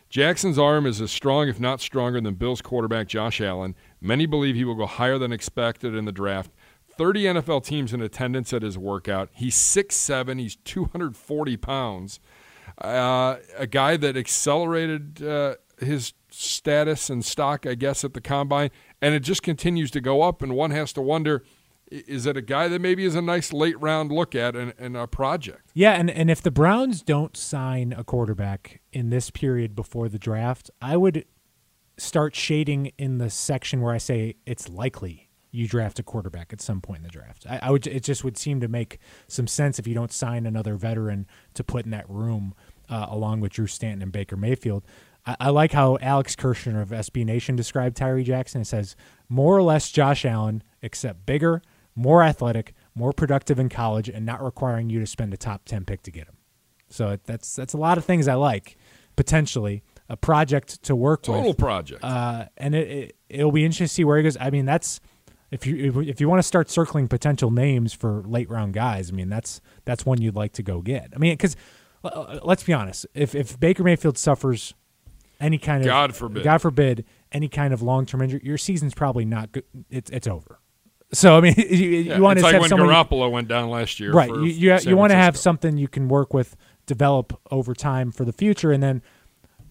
Jackson's 0.09 0.59
arm 0.59 0.87
is 0.87 1.01
as 1.01 1.11
strong, 1.11 1.49
if 1.49 1.59
not 1.59 1.81
stronger, 1.81 2.21
than 2.21 2.35
Bills 2.35 2.63
quarterback 2.63 3.09
Josh 3.09 3.41
Allen. 3.41 3.75
Many 4.01 4.27
believe 4.27 4.55
he 4.55 4.65
will 4.65 4.77
go 4.77 4.87
higher 4.87 5.19
than 5.19 5.33
expected 5.33 5.93
in 5.93 6.05
the 6.05 6.13
draft. 6.13 6.53
30 6.97 7.25
NFL 7.25 7.65
teams 7.65 7.93
in 7.93 8.01
attendance 8.01 8.53
at 8.53 8.63
his 8.63 8.79
workout. 8.79 9.29
He's 9.33 9.57
6'7, 9.57 10.41
he's 10.41 10.57
240 10.57 11.57
pounds. 11.57 12.21
Uh, 12.79 13.37
a 13.57 13.67
guy 13.67 13.97
that 13.97 14.17
accelerated 14.17 15.23
uh, 15.23 15.55
his 15.79 16.13
status 16.31 17.11
and 17.11 17.25
stock, 17.25 17.67
I 17.67 17.75
guess, 17.75 18.05
at 18.05 18.15
the 18.15 18.21
combine, 18.21 18.71
and 19.01 19.15
it 19.15 19.21
just 19.21 19.43
continues 19.43 19.91
to 19.93 20.01
go 20.01 20.23
up. 20.23 20.43
And 20.43 20.55
one 20.55 20.71
has 20.71 20.93
to 20.95 21.01
wonder 21.01 21.45
is 21.91 22.27
it 22.27 22.37
a 22.37 22.43
guy 22.43 22.67
that 22.69 22.81
maybe 22.81 23.05
is 23.05 23.15
a 23.15 23.23
nice 23.23 23.53
late 23.53 23.79
round 23.81 24.11
look 24.11 24.35
at 24.35 24.57
and, 24.57 24.73
and 24.79 24.97
a 24.97 25.07
project? 25.07 25.71
Yeah, 25.75 25.93
and, 25.93 26.11
and 26.11 26.31
if 26.31 26.43
the 26.43 26.51
Browns 26.51 27.03
don't 27.03 27.37
sign 27.37 27.93
a 27.97 28.03
quarterback 28.03 28.81
in 28.93 29.11
this 29.11 29.31
period 29.31 29.75
before 29.75 30.09
the 30.09 30.19
draft, 30.19 30.71
I 30.81 30.97
would 30.97 31.27
start 31.97 32.35
shading 32.35 32.93
in 32.99 33.19
the 33.19 33.31
section 33.31 33.81
where 33.81 33.95
I 33.95 33.99
say 33.99 34.37
it's 34.47 34.69
likely 34.69 35.29
you 35.55 35.69
draft 35.69 36.01
a 36.01 36.03
quarterback 36.03 36.53
at 36.53 36.61
some 36.61 36.81
point 36.81 36.99
in 36.99 37.03
the 37.05 37.09
draft. 37.09 37.47
I, 37.49 37.61
I 37.63 37.71
would 37.71 37.87
it 37.87 38.03
just 38.03 38.25
would 38.25 38.37
seem 38.37 38.61
to 38.61 38.69
make 38.69 38.99
some 39.29 39.47
sense 39.47 39.79
if 39.79 39.87
you 39.87 39.95
don't 39.95 40.13
sign 40.13 40.47
another 40.47 40.75
veteran 40.75 41.27
to 41.55 41.63
put 41.63 41.85
in 41.85 41.93
that 41.93 42.09
room 42.11 42.55
uh, 42.91 43.07
along 43.09 43.41
with 43.41 43.53
Drew 43.53 43.69
Stanton 43.69 44.03
and 44.03 44.13
Baker 44.13 44.37
Mayfield. 44.37 44.85
I, 45.25 45.37
I 45.39 45.51
like 45.51 45.73
how 45.73 45.97
Alex 46.01 46.35
Kirshner 46.35 46.83
of 46.83 46.89
SB 46.89 47.25
Nation 47.25 47.55
described 47.55 47.97
Tyree 47.97 48.25
Jackson. 48.25 48.63
It 48.63 48.67
says 48.67 48.97
more 49.29 49.57
or 49.57 49.63
less 49.63 49.93
Josh 49.93 50.25
Allen, 50.25 50.63
except 50.83 51.25
bigger, 51.25 51.63
more 51.95 52.25
athletic, 52.25 52.75
more 52.97 53.13
productive 53.13 53.61
in 53.61 53.69
college, 53.69 54.09
and 54.09 54.27
not 54.27 54.43
requiring 54.43 54.91
you 54.91 54.99
to 54.99 55.07
spend 55.07 55.33
a 55.33 55.37
top 55.37 55.67
ten 55.67 55.85
pick 55.85 56.03
to 56.03 56.11
get 56.11 56.27
him. 56.27 56.37
So 56.89 57.17
that's 57.25 57.55
that's 57.55 57.75
a 57.75 57.79
lot 57.79 57.97
of 57.97 58.05
things 58.05 58.27
I 58.27 58.35
like 58.35 58.77
potentially 59.15 59.85
a 60.09 60.17
project 60.17 60.83
to 60.83 60.97
work 60.97 61.23
Total 61.23 61.41
with. 61.41 61.57
Total 61.57 61.67
project. 61.67 62.05
Uh, 62.05 62.47
and 62.57 62.75
it, 62.75 62.89
it 62.89 63.17
it'll 63.29 63.53
be 63.53 63.65
interesting 63.65 63.87
to 63.87 63.93
see 63.93 64.05
where 64.05 64.17
he 64.17 64.25
goes. 64.25 64.37
I 64.41 64.51
mean, 64.51 64.65
that's 64.65 65.01
if 65.55 65.67
you 65.67 66.03
if, 66.03 66.21
you 66.21 66.29
want 66.29 66.41
to 66.41 66.47
start 66.47 66.69
circling 66.69 67.07
potential 67.07 67.51
names 67.51 67.93
for 67.93 68.23
late 68.27 68.51
round 68.51 68.75
guys. 68.75 69.11
I 69.11 69.15
mean, 69.15 69.29
that's 69.29 69.61
that's 69.85 70.05
one 70.05 70.21
you'd 70.21 70.35
like 70.35 70.53
to 70.55 70.63
go 70.63 70.81
get. 70.81 71.11
I 71.15 71.19
mean, 71.19 71.35
because 71.35 71.57
let's 72.43 72.65
be 72.65 72.73
honest, 72.73 73.07
if 73.15 73.37
if 73.37 73.59
Baker 73.61 73.85
Mayfield 73.85 74.19
suffers 74.19 74.75
any 75.41 75.59
kind 75.59 75.83
of 75.83 75.87
God 75.87 76.17
forbid. 76.17 76.43
God 76.43 76.61
forbid 76.61 77.05
any 77.31 77.49
kind 77.49 77.73
of 77.73 77.83
long 77.83 78.05
term 78.05 78.23
injury, 78.23 78.41
your 78.43 78.59
season's 78.59 78.95
probably 78.95 79.25
not 79.25 79.53
good. 79.53 79.65
It's 79.91 80.11
it's 80.11 80.27
over. 80.27 80.59
So 81.13 81.37
I 81.37 81.41
mean, 81.41 81.55
you, 81.59 81.65
Yeah, 81.65 82.17
you 82.17 82.23
want 82.23 82.39
it's 82.39 82.43
to 82.43 82.47
like 82.47 82.53
have 82.55 82.61
when 82.63 82.71
someone 82.71 82.89
Garoppolo 82.89 83.31
went 83.31 83.47
down 83.47 83.71
last 83.71 84.01
year. 84.01 84.13
right 84.13 84.31
you 84.31 84.45
you, 84.47 84.77
you 84.81 84.97
want 84.97 85.13
to 85.13 85.17
have 85.17 85.37
something 85.37 85.77
you 85.77 85.89
can 85.89 86.09
work 86.09 86.35
with 86.35 86.57
develop 86.87 87.41
over 87.53 87.75
time 87.75 88.11
for 88.11 88.25
the 88.25 88.33
future 88.33 88.73
and 88.73 88.83
then 88.83 89.03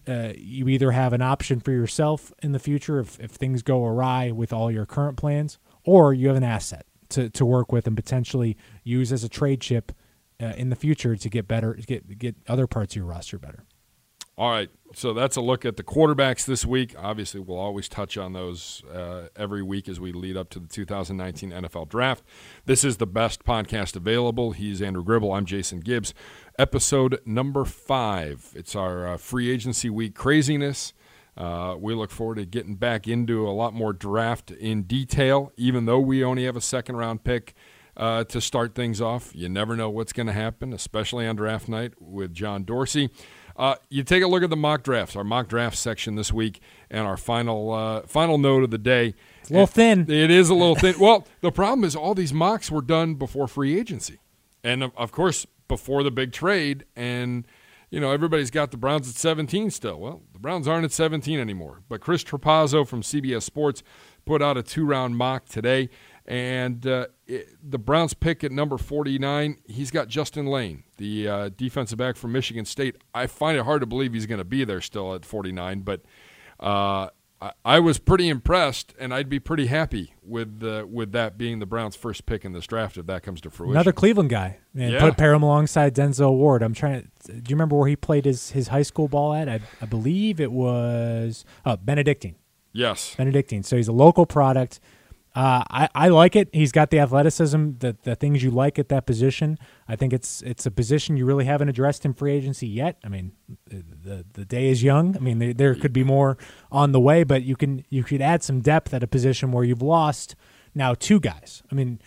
uh, 0.06 0.32
you 0.36 0.68
either 0.68 0.90
have 0.90 1.12
an 1.12 1.22
option 1.22 1.60
for 1.60 1.72
yourself 1.72 2.32
in 2.42 2.52
the 2.52 2.58
future 2.58 3.00
if, 3.00 3.18
if 3.20 3.30
things 3.32 3.62
go 3.62 3.84
awry 3.84 4.30
with 4.30 4.52
all 4.52 4.70
your 4.70 4.86
current 4.86 5.16
plans 5.16 5.58
or 5.84 6.12
you 6.12 6.28
have 6.28 6.36
an 6.36 6.44
asset 6.44 6.86
to, 7.10 7.30
to 7.30 7.44
work 7.44 7.72
with 7.72 7.86
and 7.86 7.96
potentially 7.96 8.56
use 8.82 9.12
as 9.12 9.24
a 9.24 9.28
trade 9.28 9.60
chip 9.60 9.92
uh, 10.42 10.46
in 10.56 10.68
the 10.68 10.76
future 10.76 11.16
to 11.16 11.28
get 11.28 11.46
better, 11.46 11.74
get 11.74 12.18
get 12.18 12.36
other 12.48 12.66
parts 12.66 12.94
of 12.94 12.96
your 12.96 13.06
roster 13.06 13.38
better. 13.38 13.64
All 14.36 14.50
right, 14.50 14.68
so 14.92 15.14
that's 15.14 15.36
a 15.36 15.40
look 15.40 15.64
at 15.64 15.76
the 15.76 15.84
quarterbacks 15.84 16.44
this 16.44 16.66
week. 16.66 16.92
Obviously, 16.98 17.38
we'll 17.38 17.56
always 17.56 17.88
touch 17.88 18.18
on 18.18 18.32
those 18.32 18.82
uh, 18.92 19.28
every 19.36 19.62
week 19.62 19.88
as 19.88 20.00
we 20.00 20.10
lead 20.10 20.36
up 20.36 20.50
to 20.50 20.58
the 20.58 20.66
2019 20.66 21.52
NFL 21.52 21.88
Draft. 21.88 22.24
This 22.64 22.82
is 22.82 22.96
the 22.96 23.06
best 23.06 23.44
podcast 23.44 23.94
available. 23.94 24.50
He's 24.50 24.82
Andrew 24.82 25.04
Gribble. 25.04 25.32
I'm 25.32 25.44
Jason 25.44 25.78
Gibbs. 25.78 26.14
Episode 26.58 27.20
number 27.24 27.64
five. 27.64 28.50
It's 28.56 28.74
our 28.74 29.06
uh, 29.06 29.16
free 29.18 29.52
agency 29.52 29.88
week 29.88 30.16
craziness. 30.16 30.94
Uh, 31.36 31.76
we 31.78 31.94
look 31.94 32.10
forward 32.10 32.38
to 32.38 32.44
getting 32.44 32.74
back 32.74 33.06
into 33.06 33.46
a 33.48 33.52
lot 33.52 33.72
more 33.72 33.92
draft 33.92 34.50
in 34.50 34.82
detail, 34.82 35.52
even 35.56 35.86
though 35.86 36.00
we 36.00 36.24
only 36.24 36.44
have 36.44 36.56
a 36.56 36.60
second 36.60 36.96
round 36.96 37.22
pick. 37.22 37.54
Uh, 37.96 38.24
to 38.24 38.40
start 38.40 38.74
things 38.74 39.00
off, 39.00 39.30
you 39.36 39.48
never 39.48 39.76
know 39.76 39.88
what's 39.88 40.12
going 40.12 40.26
to 40.26 40.32
happen, 40.32 40.72
especially 40.72 41.28
on 41.28 41.36
draft 41.36 41.68
night 41.68 41.92
with 42.00 42.34
John 42.34 42.64
Dorsey. 42.64 43.08
Uh, 43.56 43.76
you 43.88 44.02
take 44.02 44.22
a 44.22 44.26
look 44.26 44.42
at 44.42 44.50
the 44.50 44.56
mock 44.56 44.82
drafts, 44.82 45.14
our 45.14 45.24
mock 45.24 45.48
draft 45.48 45.76
section 45.76 46.16
this 46.16 46.32
week, 46.32 46.60
and 46.90 47.06
our 47.06 47.16
final 47.16 47.72
uh, 47.72 48.02
final 48.02 48.38
note 48.38 48.64
of 48.64 48.70
the 48.70 48.78
day. 48.78 49.14
It's 49.42 49.50
a 49.50 49.52
little 49.52 49.66
thin. 49.66 50.10
It 50.10 50.30
is 50.30 50.50
a 50.50 50.54
little 50.54 50.74
thin. 50.74 50.96
Well, 50.98 51.26
the 51.40 51.52
problem 51.52 51.84
is 51.84 51.94
all 51.94 52.14
these 52.14 52.32
mocks 52.32 52.70
were 52.70 52.82
done 52.82 53.14
before 53.14 53.46
free 53.46 53.78
agency, 53.78 54.18
and 54.64 54.82
of, 54.82 54.92
of 54.96 55.12
course 55.12 55.46
before 55.68 56.02
the 56.02 56.10
big 56.10 56.32
trade. 56.32 56.84
And 56.96 57.46
you 57.90 58.00
know 58.00 58.10
everybody's 58.10 58.50
got 58.50 58.72
the 58.72 58.76
Browns 58.76 59.08
at 59.08 59.14
17 59.14 59.70
still. 59.70 60.00
Well, 60.00 60.22
the 60.32 60.40
Browns 60.40 60.66
aren't 60.66 60.84
at 60.84 60.92
17 60.92 61.38
anymore. 61.38 61.82
But 61.88 62.00
Chris 62.00 62.24
Trapasso 62.24 62.86
from 62.86 63.02
CBS 63.02 63.42
Sports 63.42 63.84
put 64.24 64.42
out 64.42 64.56
a 64.56 64.62
two 64.62 64.84
round 64.84 65.16
mock 65.16 65.46
today. 65.46 65.90
And 66.26 66.86
uh, 66.86 67.06
it, 67.26 67.48
the 67.62 67.78
Browns 67.78 68.14
pick 68.14 68.42
at 68.44 68.50
number 68.50 68.78
49, 68.78 69.58
he's 69.66 69.90
got 69.90 70.08
Justin 70.08 70.46
Layne, 70.46 70.84
the 70.96 71.28
uh, 71.28 71.50
defensive 71.54 71.98
back 71.98 72.16
from 72.16 72.32
Michigan 72.32 72.64
State. 72.64 72.96
I 73.14 73.26
find 73.26 73.58
it 73.58 73.64
hard 73.64 73.80
to 73.82 73.86
believe 73.86 74.14
he's 74.14 74.26
going 74.26 74.38
to 74.38 74.44
be 74.44 74.64
there 74.64 74.80
still 74.80 75.14
at 75.14 75.26
49, 75.26 75.80
but 75.80 76.00
uh, 76.60 77.08
I, 77.42 77.52
I, 77.64 77.80
was 77.80 77.98
pretty 77.98 78.28
impressed, 78.30 78.94
and 78.98 79.12
I'd 79.12 79.28
be 79.28 79.38
pretty 79.38 79.66
happy 79.66 80.14
with 80.22 80.62
with 80.88 81.12
that 81.12 81.36
being 81.36 81.58
the 81.58 81.66
Browns' 81.66 81.94
first 81.94 82.24
pick 82.24 82.44
in 82.44 82.52
this 82.52 82.66
draft 82.66 82.96
if 82.96 83.06
that 83.06 83.22
comes 83.22 83.40
to 83.42 83.50
fruition. 83.50 83.76
Another 83.76 83.92
Cleveland 83.92 84.30
guy, 84.30 84.58
and 84.74 84.92
yeah. 84.92 85.00
put 85.00 85.18
pair 85.18 85.34
him 85.34 85.42
alongside 85.42 85.94
Denzel 85.94 86.32
Ward. 86.32 86.62
I'm 86.62 86.72
trying. 86.72 87.10
To, 87.24 87.32
do 87.32 87.50
you 87.50 87.56
remember 87.56 87.76
where 87.76 87.88
he 87.88 87.96
played 87.96 88.24
his 88.24 88.52
his 88.52 88.68
high 88.68 88.82
school 88.82 89.08
ball 89.08 89.34
at? 89.34 89.48
I, 89.48 89.60
I 89.82 89.86
believe 89.86 90.40
it 90.40 90.52
was 90.52 91.44
oh, 91.66 91.76
Benedictine. 91.76 92.36
Yes, 92.72 93.14
Benedictine. 93.16 93.62
So 93.62 93.76
he's 93.76 93.88
a 93.88 93.92
local 93.92 94.24
product. 94.24 94.80
Uh, 95.34 95.64
I, 95.68 95.88
I 95.94 96.08
like 96.08 96.36
it. 96.36 96.48
He's 96.52 96.70
got 96.70 96.90
the 96.90 97.00
athleticism, 97.00 97.72
the 97.78 97.96
the 98.04 98.14
things 98.14 98.44
you 98.44 98.52
like 98.52 98.78
at 98.78 98.88
that 98.90 99.04
position. 99.04 99.58
I 99.88 99.96
think 99.96 100.12
it's 100.12 100.42
it's 100.42 100.64
a 100.64 100.70
position 100.70 101.16
you 101.16 101.26
really 101.26 101.44
haven't 101.44 101.68
addressed 101.68 102.04
in 102.04 102.14
free 102.14 102.32
agency 102.32 102.68
yet. 102.68 102.98
I 103.04 103.08
mean, 103.08 103.32
the 103.68 104.24
the 104.32 104.44
day 104.44 104.68
is 104.68 104.84
young. 104.84 105.16
I 105.16 105.20
mean, 105.20 105.40
there, 105.40 105.52
there 105.52 105.74
could 105.74 105.92
be 105.92 106.04
more 106.04 106.38
on 106.70 106.92
the 106.92 107.00
way, 107.00 107.24
but 107.24 107.42
you 107.42 107.56
can 107.56 107.84
you 107.90 108.04
could 108.04 108.22
add 108.22 108.44
some 108.44 108.60
depth 108.60 108.94
at 108.94 109.02
a 109.02 109.08
position 109.08 109.50
where 109.50 109.64
you've 109.64 109.82
lost 109.82 110.36
now 110.72 110.94
two 110.94 111.18
guys. 111.18 111.64
I 111.70 111.74
mean, 111.74 112.00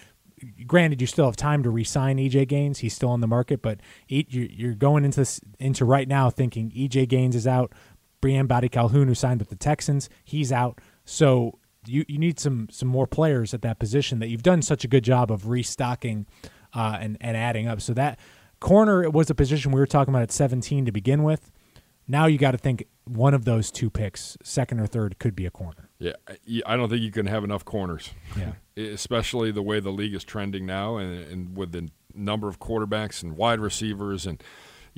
granted, 0.66 1.02
you 1.02 1.08
still 1.08 1.26
have 1.26 1.36
time 1.36 1.64
to 1.64 1.70
re-sign 1.70 2.18
EJ 2.18 2.48
Gaines. 2.48 2.80
He's 2.80 2.94
still 2.94 3.10
on 3.10 3.20
the 3.20 3.28
market, 3.28 3.62
but 3.62 3.80
you're 4.08 4.74
going 4.74 5.04
into 5.04 5.22
this, 5.22 5.42
into 5.60 5.84
right 5.84 6.08
now 6.08 6.30
thinking 6.30 6.72
EJ 6.72 7.10
Gaines 7.10 7.36
is 7.36 7.48
out. 7.48 7.74
Briean 8.22 8.48
Boddy-Calhoun, 8.48 9.08
who 9.08 9.16
signed 9.16 9.40
with 9.40 9.50
the 9.50 9.56
Texans, 9.56 10.10
he's 10.24 10.52
out. 10.52 10.80
So 11.06 11.60
you, 11.88 12.06
you 12.08 12.18
need 12.18 12.40
some 12.40 12.68
some 12.72 12.88
more 12.88 13.08
players 13.08 13.54
at 13.54 13.62
that 13.62 13.80
position 13.80 14.20
that 14.20 14.28
you've 14.28 14.44
done 14.44 14.62
such 14.62 14.84
a 14.84 14.88
good 14.88 15.04
job 15.04 15.32
of 15.32 15.48
restocking 15.48 16.26
uh, 16.74 16.98
and 17.00 17.18
and 17.22 17.36
adding 17.38 17.68
up. 17.68 17.82
So 17.82 17.94
that 17.94 18.20
corner 18.60 19.10
was 19.10 19.30
a 19.30 19.36
position 19.36 19.72
we 19.72 19.80
were 19.80 19.88
talking 19.88 20.14
about 20.14 20.24
at 20.24 20.32
17 20.32 20.86
to 20.86 20.92
begin 20.92 21.24
with. 21.24 21.52
Now 22.08 22.26
you 22.26 22.38
got 22.38 22.52
to 22.52 22.58
think 22.58 22.86
one 23.04 23.34
of 23.34 23.44
those 23.46 23.70
two 23.70 23.90
picks, 23.90 24.38
second 24.42 24.80
or 24.80 24.88
third, 24.88 25.20
could 25.20 25.36
be 25.36 25.46
a 25.46 25.52
corner. 25.52 25.90
Yeah, 26.00 26.14
I 26.66 26.78
don't 26.78 26.90
think 26.90 27.02
you 27.02 27.12
can 27.12 27.26
have 27.26 27.44
enough 27.44 27.66
corners. 27.66 28.12
Yeah, 28.38 28.54
especially 28.84 29.52
the 29.52 29.62
way 29.62 29.80
the 29.80 29.92
league 29.92 30.14
is 30.14 30.24
trending 30.24 30.66
now, 30.66 30.98
and, 30.98 31.24
and 31.32 31.58
with 31.58 31.74
the 31.74 31.90
number 32.14 32.48
of 32.48 32.60
quarterbacks 32.60 33.22
and 33.24 33.36
wide 33.36 33.60
receivers 33.60 34.26
and 34.26 34.42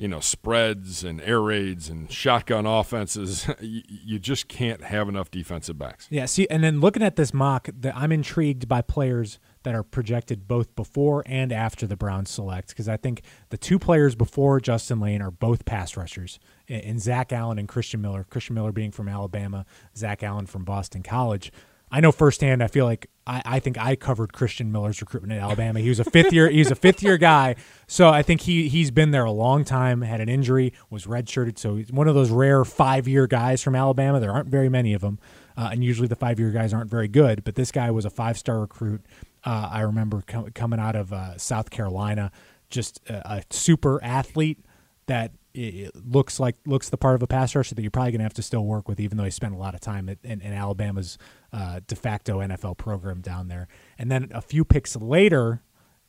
you 0.00 0.08
know 0.08 0.20
spreads 0.20 1.04
and 1.04 1.20
air 1.20 1.42
raids 1.42 1.90
and 1.90 2.10
shotgun 2.10 2.64
offenses. 2.64 3.46
you, 3.60 4.18
just 4.18 4.48
can't 4.48 4.82
have 4.82 5.10
enough 5.10 5.30
defensive 5.30 5.78
backs. 5.78 6.06
Yeah. 6.10 6.24
See, 6.24 6.46
and 6.48 6.64
then 6.64 6.80
looking 6.80 7.02
at 7.02 7.16
this 7.16 7.34
mock, 7.34 7.68
I'm 7.94 8.10
intrigued 8.10 8.66
by 8.66 8.80
players 8.80 9.38
that 9.62 9.74
are 9.74 9.82
projected 9.82 10.48
both 10.48 10.74
before 10.74 11.22
and 11.26 11.52
after 11.52 11.86
the 11.86 11.96
Browns 11.96 12.30
select 12.30 12.68
because 12.70 12.88
I 12.88 12.96
think 12.96 13.22
the 13.50 13.58
two 13.58 13.78
players 13.78 14.14
before 14.14 14.58
Justin 14.58 15.00
Layne 15.00 15.20
are 15.20 15.30
both 15.30 15.66
pass 15.66 15.98
rushers 15.98 16.38
in 16.66 16.98
Zach 16.98 17.30
Allen 17.30 17.58
and 17.58 17.68
Christian 17.68 18.00
Miller. 18.00 18.24
Christian 18.24 18.54
Miller 18.54 18.72
being 18.72 18.92
from 18.92 19.06
Alabama, 19.06 19.66
Zach 19.94 20.22
Allen 20.22 20.46
from 20.46 20.64
Boston 20.64 21.02
College. 21.02 21.52
I 21.90 22.00
know 22.00 22.12
firsthand. 22.12 22.62
I 22.62 22.68
feel 22.68 22.84
like 22.84 23.10
I, 23.26 23.42
I 23.44 23.58
think 23.58 23.78
I 23.78 23.96
covered 23.96 24.32
Christian 24.32 24.70
Miller's 24.70 25.00
recruitment 25.00 25.32
at 25.32 25.40
Alabama. 25.40 25.80
He 25.80 25.88
was 25.88 25.98
a 25.98 26.04
fifth 26.04 26.32
year. 26.32 26.48
He's 26.48 26.70
a 26.70 26.74
fifth 26.76 27.02
year 27.02 27.18
guy, 27.18 27.56
so 27.86 28.10
I 28.10 28.22
think 28.22 28.42
he 28.42 28.68
he's 28.68 28.90
been 28.90 29.10
there 29.10 29.24
a 29.24 29.32
long 29.32 29.64
time. 29.64 30.02
Had 30.02 30.20
an 30.20 30.28
injury, 30.28 30.72
was 30.88 31.06
redshirted, 31.06 31.58
so 31.58 31.76
he's 31.76 31.90
one 31.90 32.08
of 32.08 32.14
those 32.14 32.30
rare 32.30 32.64
five 32.64 33.08
year 33.08 33.26
guys 33.26 33.62
from 33.62 33.74
Alabama. 33.74 34.20
There 34.20 34.30
aren't 34.30 34.48
very 34.48 34.68
many 34.68 34.94
of 34.94 35.00
them, 35.00 35.18
uh, 35.56 35.70
and 35.72 35.82
usually 35.82 36.08
the 36.08 36.16
five 36.16 36.38
year 36.38 36.50
guys 36.50 36.72
aren't 36.72 36.90
very 36.90 37.08
good. 37.08 37.42
But 37.44 37.56
this 37.56 37.72
guy 37.72 37.90
was 37.90 38.04
a 38.04 38.10
five 38.10 38.38
star 38.38 38.60
recruit. 38.60 39.02
Uh, 39.44 39.68
I 39.72 39.80
remember 39.80 40.22
com- 40.26 40.50
coming 40.52 40.78
out 40.78 40.96
of 40.96 41.12
uh, 41.12 41.38
South 41.38 41.70
Carolina, 41.70 42.30
just 42.68 43.00
a, 43.08 43.32
a 43.32 43.42
super 43.50 44.02
athlete 44.02 44.58
that 45.06 45.32
it 45.54 45.90
looks 46.06 46.38
like 46.38 46.56
looks 46.66 46.88
the 46.88 46.96
part 46.96 47.16
of 47.16 47.22
a 47.22 47.26
pass 47.26 47.54
rusher 47.54 47.74
that 47.74 47.82
you're 47.82 47.90
probably 47.90 48.12
going 48.12 48.20
to 48.20 48.24
have 48.24 48.34
to 48.34 48.42
still 48.42 48.64
work 48.64 48.88
with, 48.88 49.00
even 49.00 49.18
though 49.18 49.24
he 49.24 49.30
spent 49.30 49.54
a 49.54 49.56
lot 49.56 49.74
of 49.74 49.80
time 49.80 50.08
at, 50.08 50.18
in, 50.22 50.40
in 50.40 50.52
Alabama's 50.52 51.18
uh, 51.52 51.80
de 51.86 51.96
facto 51.96 52.38
NFL 52.38 52.76
program 52.76 53.20
down 53.20 53.48
there. 53.48 53.68
And 53.98 54.10
then 54.10 54.28
a 54.32 54.40
few 54.40 54.64
picks 54.64 54.96
later 54.96 55.62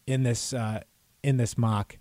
in 0.07 0.23
this 0.23 0.53
uh, 0.53 0.81
in 1.23 1.37
this 1.37 1.57
mock, 1.57 1.97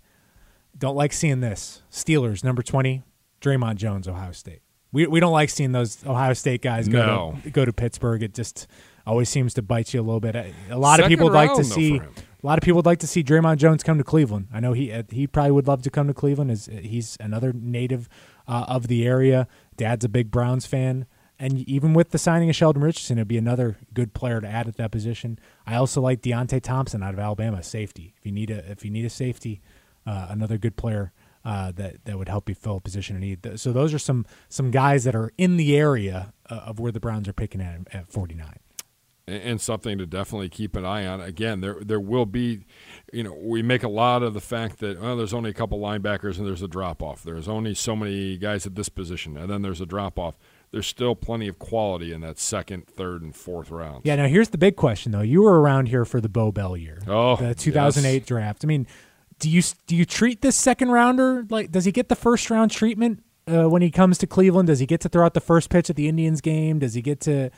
don't 0.77 0.95
like 0.95 1.13
seeing 1.13 1.39
this 1.39 1.81
Steelers 1.91 2.43
number 2.43 2.61
twenty, 2.61 3.03
Dre'Mont 3.41 3.75
Jones, 3.75 4.07
Ohio 4.07 4.31
State. 4.31 4.61
We 4.91 5.07
we 5.07 5.19
don't 5.19 5.33
like 5.33 5.49
seeing 5.49 5.71
those 5.71 6.05
Ohio 6.05 6.33
State 6.33 6.61
guys 6.61 6.87
go 6.87 7.05
no. 7.05 7.37
to, 7.43 7.49
go 7.49 7.65
to 7.65 7.73
Pittsburgh. 7.73 8.23
It 8.23 8.33
just 8.33 8.67
always 9.05 9.29
seems 9.29 9.53
to 9.55 9.61
bite 9.61 9.93
you 9.93 10.01
a 10.01 10.03
little 10.03 10.19
bit. 10.19 10.35
A 10.35 10.77
lot 10.77 10.97
Second 10.97 11.05
of 11.05 11.09
people 11.09 11.25
would 11.25 11.33
like 11.33 11.55
to 11.55 11.63
see 11.63 11.97
a 11.97 12.47
lot 12.47 12.57
of 12.57 12.63
people 12.63 12.77
would 12.77 12.85
like 12.85 12.99
to 12.99 13.07
see 13.07 13.23
Dre'Mont 13.23 13.57
Jones 13.57 13.83
come 13.83 13.97
to 13.97 14.03
Cleveland. 14.03 14.47
I 14.53 14.59
know 14.59 14.73
he 14.73 14.91
uh, 14.91 15.03
he 15.09 15.27
probably 15.27 15.51
would 15.51 15.67
love 15.67 15.81
to 15.83 15.89
come 15.89 16.07
to 16.07 16.13
Cleveland. 16.13 16.51
As 16.51 16.65
he's 16.65 17.17
another 17.19 17.53
native 17.53 18.09
uh, 18.47 18.65
of 18.67 18.87
the 18.87 19.05
area. 19.05 19.47
Dad's 19.77 20.05
a 20.05 20.09
big 20.09 20.31
Browns 20.31 20.65
fan, 20.65 21.05
and 21.41 21.67
even 21.67 21.95
with 21.95 22.11
the 22.11 22.19
signing 22.19 22.51
of 22.51 22.55
Sheldon 22.55 22.83
Richardson, 22.83 23.17
it'd 23.17 23.27
be 23.27 23.37
another 23.37 23.75
good 23.95 24.13
player 24.13 24.39
to 24.39 24.47
add 24.47 24.67
at 24.67 24.77
that 24.77 24.91
position. 24.91 25.39
I 25.65 25.73
also 25.73 25.99
like 25.99 26.21
Deionte 26.21 26.61
Thompson 26.61 27.01
out 27.01 27.15
of 27.15 27.19
Alabama, 27.19 27.63
safety. 27.63 28.13
If 28.15 28.27
you 28.27 28.31
need 28.31 28.51
a 28.51 28.71
if 28.71 28.85
you 28.85 28.91
need 28.91 29.05
a 29.05 29.09
safety, 29.09 29.59
uh, 30.05 30.27
another 30.29 30.57
good 30.57 30.77
player. 30.77 31.11
Uh, 31.43 31.71
that 31.71 32.05
that 32.05 32.19
would 32.19 32.29
help 32.29 32.47
you 32.47 32.53
fill 32.53 32.75
a 32.75 32.79
position 32.79 33.15
in 33.15 33.21
need. 33.21 33.59
So 33.59 33.71
those 33.71 33.95
are 33.95 33.99
some 33.99 34.27
some 34.47 34.69
guys 34.69 35.05
that 35.05 35.15
are 35.15 35.33
in 35.39 35.57
the 35.57 35.75
area 35.75 36.33
uh, 36.47 36.53
of 36.67 36.79
where 36.79 36.91
the 36.91 36.99
Browns 36.99 37.27
are 37.27 37.33
picking 37.33 37.59
at 37.61 37.79
at 37.91 38.11
49 38.11 38.59
and 39.27 39.61
something 39.61 39.97
to 39.97 40.05
definitely 40.05 40.49
keep 40.49 40.75
an 40.75 40.85
eye 40.85 41.05
on. 41.05 41.21
Again, 41.21 41.61
there 41.61 41.77
there 41.81 41.99
will 41.99 42.25
be, 42.25 42.65
you 43.13 43.23
know, 43.23 43.33
we 43.33 43.61
make 43.61 43.81
a 43.81 43.89
lot 43.89 44.23
of 44.23 44.33
the 44.33 44.41
fact 44.41 44.79
that 44.79 44.99
well, 44.99 45.15
there's 45.15 45.33
only 45.33 45.49
a 45.49 45.53
couple 45.53 45.79
linebackers 45.79 46.37
and 46.37 46.45
there's 46.45 46.61
a 46.61 46.67
drop 46.67 47.01
off. 47.01 47.23
There's 47.23 47.47
only 47.47 47.73
so 47.73 47.95
many 47.95 48.37
guys 48.37 48.65
at 48.65 48.75
this 48.75 48.89
position, 48.89 49.37
and 49.37 49.49
then 49.49 49.61
there's 49.61 49.81
a 49.81 49.85
drop 49.85 50.19
off. 50.19 50.37
There's 50.71 50.87
still 50.87 51.15
plenty 51.15 51.49
of 51.49 51.59
quality 51.59 52.13
in 52.13 52.21
that 52.21 52.39
second, 52.39 52.87
third, 52.87 53.21
and 53.21 53.35
fourth 53.35 53.71
round. 53.71 54.01
Yeah. 54.05 54.15
Now 54.15 54.27
here's 54.27 54.49
the 54.49 54.57
big 54.57 54.77
question, 54.77 55.11
though. 55.11 55.21
You 55.21 55.41
were 55.41 55.59
around 55.59 55.87
here 55.87 56.05
for 56.05 56.21
the 56.21 56.29
Beau 56.29 56.51
Bell 56.51 56.77
year, 56.77 56.99
oh, 57.07 57.35
the 57.35 57.53
2008 57.53 58.13
yes. 58.13 58.25
draft. 58.25 58.63
I 58.63 58.67
mean, 58.67 58.87
do 59.39 59.49
you 59.49 59.61
do 59.87 59.95
you 59.95 60.05
treat 60.05 60.41
this 60.41 60.55
second 60.55 60.91
rounder 60.91 61.45
like? 61.49 61.71
Does 61.71 61.85
he 61.85 61.91
get 61.91 62.07
the 62.07 62.15
first 62.15 62.49
round 62.49 62.71
treatment? 62.71 63.23
Uh, 63.47 63.67
when 63.67 63.81
he 63.81 63.89
comes 63.89 64.17
to 64.19 64.27
Cleveland, 64.27 64.67
does 64.67 64.79
he 64.79 64.85
get 64.85 65.01
to 65.01 65.09
throw 65.09 65.25
out 65.25 65.33
the 65.33 65.41
first 65.41 65.69
pitch 65.69 65.89
at 65.89 65.95
the 65.95 66.07
Indians 66.07 66.41
game? 66.41 66.79
Does 66.79 66.93
he 66.93 67.01
get 67.01 67.19
to 67.21 67.49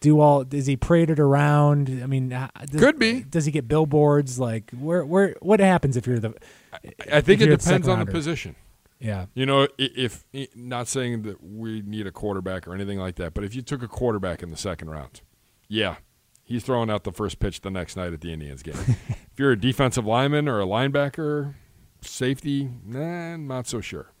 do 0.00 0.20
all 0.20 0.44
is 0.52 0.66
he 0.66 0.76
paraded 0.76 1.18
around 1.18 1.88
i 2.02 2.06
mean 2.06 2.28
does, 2.28 2.80
could 2.80 2.98
be 2.98 3.22
does 3.22 3.46
he 3.46 3.50
get 3.50 3.66
billboards 3.66 4.38
like 4.38 4.70
where 4.72 5.04
where 5.06 5.34
what 5.40 5.58
happens 5.58 5.96
if 5.96 6.06
you're 6.06 6.18
the 6.18 6.34
i, 6.72 6.78
I 7.14 7.20
think 7.22 7.40
it 7.40 7.46
depends 7.46 7.88
on 7.88 8.00
the 8.00 8.06
position 8.06 8.56
yeah 8.98 9.26
you 9.34 9.44
know 9.44 9.66
if, 9.78 10.24
if 10.32 10.56
not 10.56 10.88
saying 10.88 11.22
that 11.22 11.42
we 11.42 11.82
need 11.82 12.06
a 12.06 12.12
quarterback 12.12 12.66
or 12.66 12.74
anything 12.74 12.98
like 12.98 13.16
that 13.16 13.34
but 13.34 13.44
if 13.44 13.54
you 13.54 13.62
took 13.62 13.82
a 13.82 13.88
quarterback 13.88 14.42
in 14.42 14.50
the 14.50 14.56
second 14.56 14.90
round 14.90 15.20
yeah 15.68 15.96
he's 16.44 16.64
throwing 16.64 16.90
out 16.90 17.04
the 17.04 17.12
first 17.12 17.38
pitch 17.38 17.60
the 17.60 17.70
next 17.70 17.96
night 17.96 18.12
at 18.12 18.20
the 18.20 18.32
indians 18.32 18.62
game 18.62 18.74
if 19.08 19.38
you're 19.38 19.52
a 19.52 19.60
defensive 19.60 20.06
lineman 20.06 20.48
or 20.48 20.60
a 20.60 20.66
linebacker 20.66 21.54
safety 22.00 22.70
nah 22.84 23.36
not 23.36 23.66
so 23.66 23.80
sure 23.80 24.12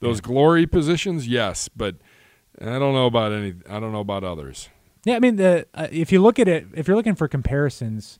those 0.00 0.18
yeah. 0.18 0.22
glory 0.22 0.66
positions 0.66 1.28
yes 1.28 1.68
but 1.68 1.96
i 2.60 2.78
don't 2.78 2.94
know 2.94 3.06
about 3.06 3.32
any 3.32 3.54
i 3.68 3.78
don't 3.78 3.92
know 3.92 4.00
about 4.00 4.24
others 4.24 4.68
yeah, 5.04 5.16
I 5.16 5.18
mean, 5.18 5.36
the 5.36 5.66
uh, 5.74 5.88
if 5.90 6.12
you 6.12 6.20
look 6.20 6.38
at 6.38 6.48
it, 6.48 6.66
if 6.74 6.86
you're 6.86 6.96
looking 6.96 7.14
for 7.14 7.26
comparisons, 7.26 8.18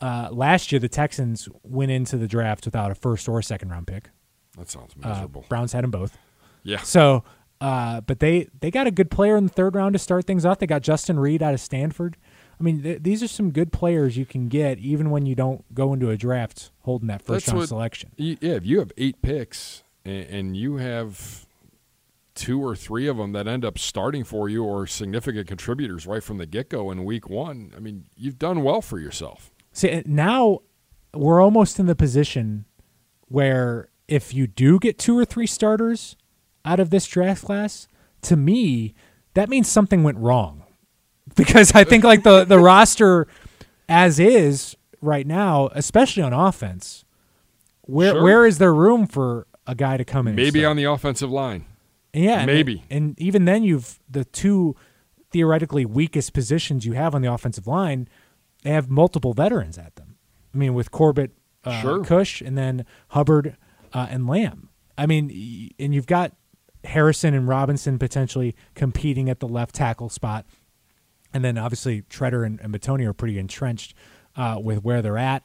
uh, 0.00 0.28
last 0.30 0.70
year 0.70 0.78
the 0.78 0.88
Texans 0.88 1.48
went 1.62 1.90
into 1.90 2.16
the 2.16 2.28
draft 2.28 2.64
without 2.64 2.90
a 2.90 2.94
first 2.94 3.28
or 3.28 3.42
second 3.42 3.70
round 3.70 3.86
pick. 3.86 4.10
That 4.58 4.68
sounds 4.70 4.94
Uh, 5.02 5.08
miserable. 5.08 5.44
Browns 5.48 5.72
had 5.72 5.84
them 5.84 5.90
both. 5.90 6.18
yeah. 6.62 6.78
So, 6.82 7.24
uh, 7.60 8.00
but 8.02 8.20
they 8.20 8.48
they 8.60 8.70
got 8.70 8.86
a 8.86 8.90
good 8.90 9.10
player 9.10 9.36
in 9.36 9.44
the 9.44 9.52
third 9.52 9.74
round 9.74 9.92
to 9.94 9.98
start 9.98 10.24
things 10.26 10.44
off. 10.46 10.58
They 10.58 10.66
got 10.66 10.82
Justin 10.82 11.18
Reid 11.20 11.42
out 11.42 11.54
of 11.54 11.60
Stanford. 11.60 12.16
I 12.58 12.62
mean, 12.62 12.82
th- 12.82 13.02
these 13.02 13.22
are 13.22 13.28
some 13.28 13.50
good 13.52 13.72
players 13.72 14.16
you 14.18 14.26
can 14.26 14.48
get 14.48 14.78
even 14.78 15.10
when 15.10 15.24
you 15.24 15.34
don't 15.34 15.64
go 15.74 15.92
into 15.94 16.10
a 16.10 16.16
draft 16.16 16.70
holding 16.80 17.08
that 17.08 17.22
first 17.22 17.46
That's 17.46 17.48
round 17.48 17.58
what- 17.60 17.68
selection. 17.68 18.10
Yeah, 18.16 18.36
if 18.40 18.66
you 18.66 18.78
have 18.80 18.92
eight 18.98 19.22
picks 19.22 19.82
and, 20.04 20.24
and 20.26 20.56
you 20.56 20.76
have 20.76 21.46
two 22.34 22.62
or 22.62 22.74
three 22.76 23.06
of 23.06 23.16
them 23.18 23.32
that 23.32 23.46
end 23.46 23.64
up 23.64 23.78
starting 23.78 24.24
for 24.24 24.48
you 24.48 24.64
or 24.64 24.86
significant 24.86 25.46
contributors 25.46 26.06
right 26.06 26.22
from 26.22 26.38
the 26.38 26.46
get 26.46 26.70
go 26.70 26.90
in 26.90 27.04
week 27.04 27.28
one, 27.28 27.72
I 27.76 27.80
mean, 27.80 28.04
you've 28.16 28.38
done 28.38 28.62
well 28.62 28.80
for 28.80 28.98
yourself. 28.98 29.52
See, 29.72 29.90
uh, 29.90 30.02
now 30.06 30.60
we're 31.14 31.42
almost 31.42 31.78
in 31.78 31.84
the 31.86 31.94
position 31.96 32.64
where 33.28 33.88
if 34.10 34.34
you 34.34 34.46
do 34.46 34.78
get 34.78 34.98
two 34.98 35.16
or 35.18 35.24
three 35.24 35.46
starters 35.46 36.16
out 36.64 36.80
of 36.80 36.90
this 36.90 37.06
draft 37.06 37.44
class, 37.44 37.88
to 38.22 38.36
me, 38.36 38.94
that 39.34 39.48
means 39.48 39.68
something 39.68 40.02
went 40.02 40.18
wrong. 40.18 40.64
Because 41.36 41.72
I 41.76 41.84
think 41.84 42.02
like 42.02 42.24
the 42.24 42.44
the 42.44 42.58
roster 42.72 43.28
as 43.88 44.18
is 44.18 44.76
right 45.00 45.24
now, 45.26 45.68
especially 45.74 46.24
on 46.24 46.32
offense, 46.32 47.04
where 47.82 48.12
Sure. 48.14 48.22
where 48.22 48.46
is 48.46 48.58
there 48.58 48.74
room 48.74 49.06
for 49.06 49.46
a 49.66 49.76
guy 49.76 49.96
to 49.96 50.04
come 50.04 50.26
in? 50.26 50.34
Maybe 50.34 50.64
on 50.64 50.74
the 50.76 50.84
offensive 50.84 51.30
line. 51.30 51.66
Yeah, 52.12 52.38
and- 52.40 52.46
Maybe. 52.46 52.82
And, 52.90 53.14
even 53.20 53.44
then, 53.44 53.62
you've 53.62 54.00
the 54.10 54.24
two 54.24 54.74
theoretically 55.30 55.84
weakest 55.84 56.32
positions 56.32 56.84
you 56.84 56.94
have 56.94 57.14
on 57.14 57.22
the 57.22 57.32
offensive 57.32 57.68
line. 57.68 58.08
They 58.64 58.70
have 58.70 58.90
multiple 58.90 59.32
veterans 59.32 59.78
at 59.78 59.94
them. 59.94 60.16
I 60.52 60.58
mean, 60.58 60.74
with 60.74 60.90
Corbett, 60.90 61.30
uh, 61.62 61.80
Sure. 61.80 62.04
Kush, 62.04 62.40
and 62.40 62.58
then 62.58 62.84
Hubbard 63.10 63.56
uh, 63.92 64.06
and 64.10 64.26
Lamb. 64.26 64.68
I 64.96 65.06
mean, 65.06 65.70
and 65.78 65.94
you've 65.94 66.06
got 66.06 66.32
Harrison 66.84 67.34
and 67.34 67.48
Robinson 67.48 67.98
potentially 67.98 68.54
competing 68.74 69.30
at 69.30 69.40
the 69.40 69.48
left 69.48 69.74
tackle 69.74 70.08
spot, 70.08 70.46
and 71.32 71.44
then 71.44 71.58
obviously 71.58 72.02
Tretter 72.02 72.44
and, 72.44 72.60
and 72.60 72.74
Bitonio 72.74 73.08
are 73.08 73.12
pretty 73.12 73.38
entrenched 73.38 73.94
uh, 74.36 74.58
with 74.62 74.82
where 74.82 75.02
they're 75.02 75.18
at. 75.18 75.44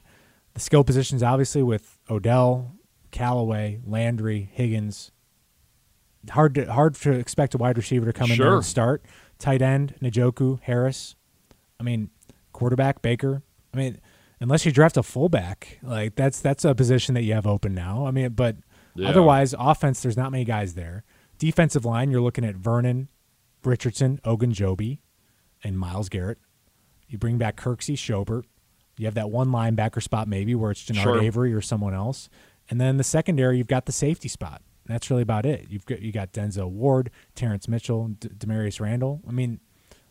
The 0.54 0.60
skill 0.60 0.84
positions, 0.84 1.22
obviously, 1.22 1.62
with 1.62 1.98
Odell, 2.08 2.74
Callaway, 3.10 3.80
Landry, 3.84 4.50
Higgins, 4.52 5.12
hard 6.30 6.54
to 6.54 6.72
hard 6.72 6.94
to 6.96 7.12
expect 7.12 7.54
a 7.54 7.58
wide 7.58 7.76
receiver 7.76 8.06
to 8.06 8.12
come 8.12 8.30
in 8.30 8.38
there 8.38 8.54
and 8.54 8.64
start. 8.64 9.04
Tight 9.38 9.62
end, 9.62 9.94
Njoku, 10.02 10.60
Harris. 10.62 11.14
I 11.78 11.82
mean, 11.82 12.10
quarterback, 12.52 13.02
Baker. 13.02 13.42
I 13.74 13.76
mean, 13.76 14.00
unless 14.40 14.64
you 14.66 14.72
draft 14.72 14.96
a 14.96 15.02
fullback, 15.02 15.78
like 15.82 16.14
that's 16.16 16.40
that's 16.40 16.64
a 16.64 16.74
position 16.74 17.14
that 17.14 17.22
you 17.22 17.32
have 17.34 17.46
open 17.46 17.74
now. 17.74 18.06
I 18.06 18.10
mean, 18.10 18.30
but 18.30 18.56
Yeah. 18.94 19.08
otherwise, 19.08 19.54
offense, 19.58 20.02
there's 20.02 20.16
not 20.16 20.32
many 20.32 20.44
guys 20.44 20.74
there. 20.74 21.04
Defensive 21.38 21.84
line, 21.84 22.10
you're 22.10 22.20
looking 22.22 22.44
at 22.44 22.56
Vernon, 22.56 23.08
Richardson, 23.64 24.20
Ogunjobi, 24.24 24.98
and 25.62 25.78
Myles 25.78 26.08
Garrett. 26.08 26.38
You 27.08 27.18
bring 27.18 27.36
back 27.38 27.56
Kirksey, 27.56 27.94
Schobert. 27.94 28.44
You 28.98 29.04
have 29.06 29.14
that 29.14 29.30
one 29.30 29.48
linebacker 29.48 30.02
spot 30.02 30.26
maybe 30.28 30.54
where 30.54 30.70
it's 30.70 30.82
Genard 30.84 31.02
Sure. 31.02 31.22
Avery 31.22 31.52
or 31.52 31.60
someone 31.60 31.92
else, 31.94 32.28
and 32.70 32.80
then 32.80 32.96
the 32.96 33.04
secondary 33.04 33.58
you've 33.58 33.66
got 33.66 33.86
the 33.86 33.92
safety 33.92 34.28
spot. 34.28 34.62
And 34.86 34.94
that's 34.94 35.10
really 35.10 35.22
about 35.22 35.44
it. 35.44 35.66
You've 35.68 35.84
got 35.84 36.00
you 36.00 36.12
got 36.12 36.32
Denzel 36.32 36.70
Ward, 36.70 37.10
Terrance 37.34 37.66
Mitchell, 37.68 38.08
D- 38.08 38.28
Damarious 38.28 38.80
Randall. 38.80 39.20
I 39.28 39.32
mean, 39.32 39.58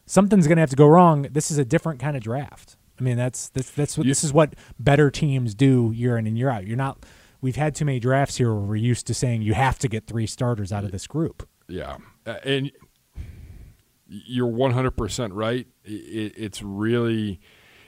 something's 0.05 0.47
going 0.47 0.57
to 0.57 0.61
have 0.61 0.69
to 0.69 0.75
go 0.75 0.85
wrong. 0.87 1.23
This 1.31 1.49
is 1.49 1.57
a 1.57 1.65
different 1.65 1.99
kind 1.99 2.15
of 2.17 2.21
draft. 2.21 2.75
I 2.99 3.03
mean, 3.03 3.17
that's 3.17 3.49
that's 3.49 3.71
that's 3.71 3.97
what 3.97 4.05
You- 4.05 4.11
this 4.11 4.23
is 4.23 4.31
what 4.33 4.55
better 4.79 5.09
teams 5.11 5.53
do 5.55 5.91
year 5.93 6.17
in 6.17 6.27
and 6.27 6.37
year 6.37 6.49
out. 6.49 6.65
You're 6.67 6.77
not. 6.77 7.05
We've 7.41 7.55
had 7.57 7.75
too 7.75 7.85
many 7.85 7.99
drafts 7.99 8.37
here 8.37 8.53
where 8.53 8.63
we're 8.63 8.75
used 8.77 9.05
to 9.07 9.13
saying 9.13 9.41
you 9.43 9.53
have 9.53 9.77
to 9.79 9.87
get 9.87 10.07
three 10.07 10.25
starters 10.25 10.71
out 10.71 10.83
of 10.83 10.91
this 10.91 11.05
group. 11.05 11.47
Yeah, 11.67 11.97
Uh, 12.25 12.37
and 12.43 12.71
you're 14.07 14.47
100% 14.51 15.29
right. 15.33 15.67
It, 15.83 16.33
it's 16.37 16.61
really, 16.61 17.39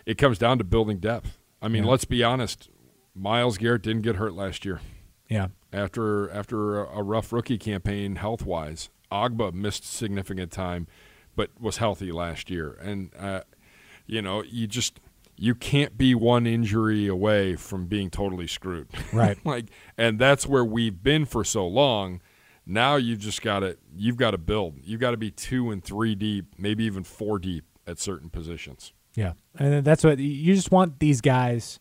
it 0.06 0.18
comes 0.18 0.38
down 0.38 0.58
to 0.58 0.64
building 0.64 1.00
depth. 1.00 1.38
I 1.62 1.68
mean, 1.68 1.84
Yeah. 1.84 1.90
let's 1.92 2.06
be 2.06 2.24
honest. 2.24 2.70
Myles 3.16 3.58
Garrett 3.58 3.82
didn't 3.84 4.02
get 4.04 4.18
hurt 4.18 4.34
last 4.34 4.64
year 4.64 4.80
Yeah, 5.28 5.48
after 5.74 6.30
after 6.30 6.84
a, 6.84 7.00
a 7.00 7.04
rough 7.04 7.34
rookie 7.34 7.58
campaign 7.58 8.18
health 8.18 8.46
wise. 8.46 8.90
Ogbah 9.12 9.54
missed 9.54 9.84
significant 9.84 10.52
time, 10.52 10.86
but 11.36 11.50
was 11.60 11.78
healthy 11.78 12.12
last 12.12 12.52
year. 12.52 12.78
And 12.82 13.10
uh, 13.18 13.42
you 14.08 14.22
know, 14.22 14.44
you 14.44 14.66
just 14.66 15.00
you 15.36 15.54
can't 15.54 15.98
be 15.98 16.16
one 16.16 16.48
injury 16.48 17.08
away 17.08 17.56
from 17.56 17.86
being 17.86 18.10
totally 18.10 18.48
screwed. 18.48 18.88
Right. 19.14 19.38
like, 19.46 19.66
and 19.98 20.18
that's 20.18 20.48
where 20.48 20.66
we've 20.66 21.04
been 21.04 21.26
for 21.26 21.44
so 21.44 21.68
long. 21.68 22.22
Now 22.66 22.96
you've 22.96 23.20
just 23.20 23.42
got 23.42 23.60
to 23.60 23.78
you've 23.96 24.18
got 24.18 24.32
to 24.32 24.38
build. 24.38 24.80
You've 24.84 25.00
got 25.00 25.12
to 25.12 25.18
be 25.18 25.32
two 25.32 25.72
and 25.72 25.84
three 25.84 26.16
deep, 26.16 26.56
maybe 26.58 26.84
even 26.86 27.04
four 27.04 27.40
deep 27.40 27.66
at 27.86 28.00
certain 28.00 28.30
positions. 28.30 28.94
Yeah, 29.16 29.34
and 29.58 29.84
that's 29.86 30.04
what 30.04 30.20
you 30.20 30.54
just 30.54 30.72
want 30.72 31.00
these 31.00 31.22
guys 31.22 31.80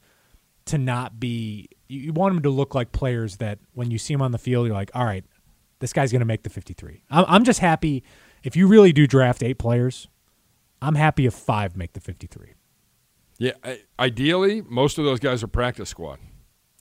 to 0.66 0.78
not 0.78 1.18
be. 1.18 1.68
You 1.88 2.12
want 2.12 2.34
them 2.34 2.42
to 2.44 2.50
look 2.50 2.74
like 2.74 2.92
players 2.92 3.38
that 3.38 3.58
when 3.74 3.90
you 3.90 3.98
see 3.98 4.14
them 4.14 4.22
on 4.22 4.32
the 4.32 4.38
field, 4.38 4.66
you're 4.66 4.74
like, 4.74 4.90
all 4.94 5.04
right, 5.04 5.24
this 5.80 5.92
guy's 5.92 6.12
going 6.12 6.20
to 6.20 6.26
make 6.26 6.42
the 6.44 6.50
53. 6.50 7.02
I'm, 7.10 7.24
I'm 7.28 7.44
just 7.44 7.60
happy 7.60 8.02
if 8.42 8.56
you 8.56 8.66
really 8.66 8.92
do 8.92 9.06
draft 9.06 9.42
eight 9.42 9.58
players. 9.58 10.08
I'm 10.86 10.94
happy 10.94 11.26
if 11.26 11.34
five 11.34 11.76
make 11.76 11.94
the 11.94 12.00
53. 12.00 12.52
Yeah, 13.38 13.52
I, 13.64 13.80
ideally, 13.98 14.62
most 14.62 14.98
of 14.98 15.04
those 15.04 15.18
guys 15.18 15.42
are 15.42 15.48
practice 15.48 15.88
squad. 15.88 16.18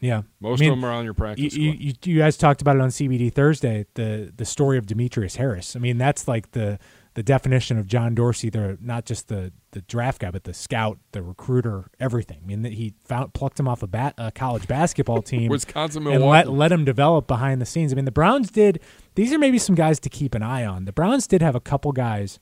Yeah, 0.01 0.23
Most 0.39 0.59
I 0.59 0.65
mean, 0.65 0.73
of 0.73 0.77
them 0.77 0.85
are 0.85 0.91
on 0.91 1.05
your 1.05 1.13
practice 1.13 1.55
you, 1.55 1.71
squad. 1.71 1.83
you, 1.83 1.93
you 2.03 2.19
guys 2.19 2.37
talked 2.37 2.61
about 2.61 2.75
it 2.75 2.81
on 2.81 2.89
CBD 2.89 3.33
Thursday. 3.33 3.85
The 3.95 4.31
the 4.35 4.45
story 4.45 4.77
of 4.77 4.85
Demetrius 4.85 5.37
Harris. 5.37 5.75
I 5.75 5.79
mean, 5.79 5.97
that's 5.97 6.27
like 6.27 6.51
the 6.51 6.77
the 7.15 7.23
definition 7.23 7.77
of 7.77 7.87
John 7.87 8.13
Dorsey. 8.13 8.49
They're 8.49 8.77
not 8.81 9.05
just 9.05 9.29
the 9.29 9.53
the 9.71 9.81
draft 9.81 10.21
guy, 10.21 10.31
but 10.31 10.43
the 10.43 10.53
scout, 10.53 10.99
the 11.13 11.23
recruiter, 11.23 11.89
everything. 11.99 12.41
I 12.43 12.45
mean, 12.45 12.61
that 12.61 12.73
he 12.73 12.93
found 13.05 13.33
plucked 13.33 13.59
him 13.59 13.67
off 13.67 13.83
a, 13.83 13.87
bat, 13.87 14.13
a 14.17 14.31
college 14.31 14.67
basketball 14.67 15.21
team, 15.23 15.49
Wisconsin, 15.49 16.05
and 16.07 16.23
let 16.23 16.51
let 16.51 16.71
him 16.71 16.85
develop 16.85 17.25
behind 17.25 17.61
the 17.61 17.65
scenes. 17.65 17.91
I 17.91 17.95
mean, 17.95 18.05
the 18.05 18.11
Browns 18.11 18.51
did. 18.51 18.81
These 19.15 19.33
are 19.33 19.39
maybe 19.39 19.57
some 19.57 19.75
guys 19.75 19.99
to 20.01 20.09
keep 20.09 20.35
an 20.35 20.43
eye 20.43 20.65
on. 20.65 20.85
The 20.85 20.93
Browns 20.93 21.25
did 21.25 21.41
have 21.41 21.55
a 21.55 21.61
couple 21.61 21.93
guys 21.93 22.39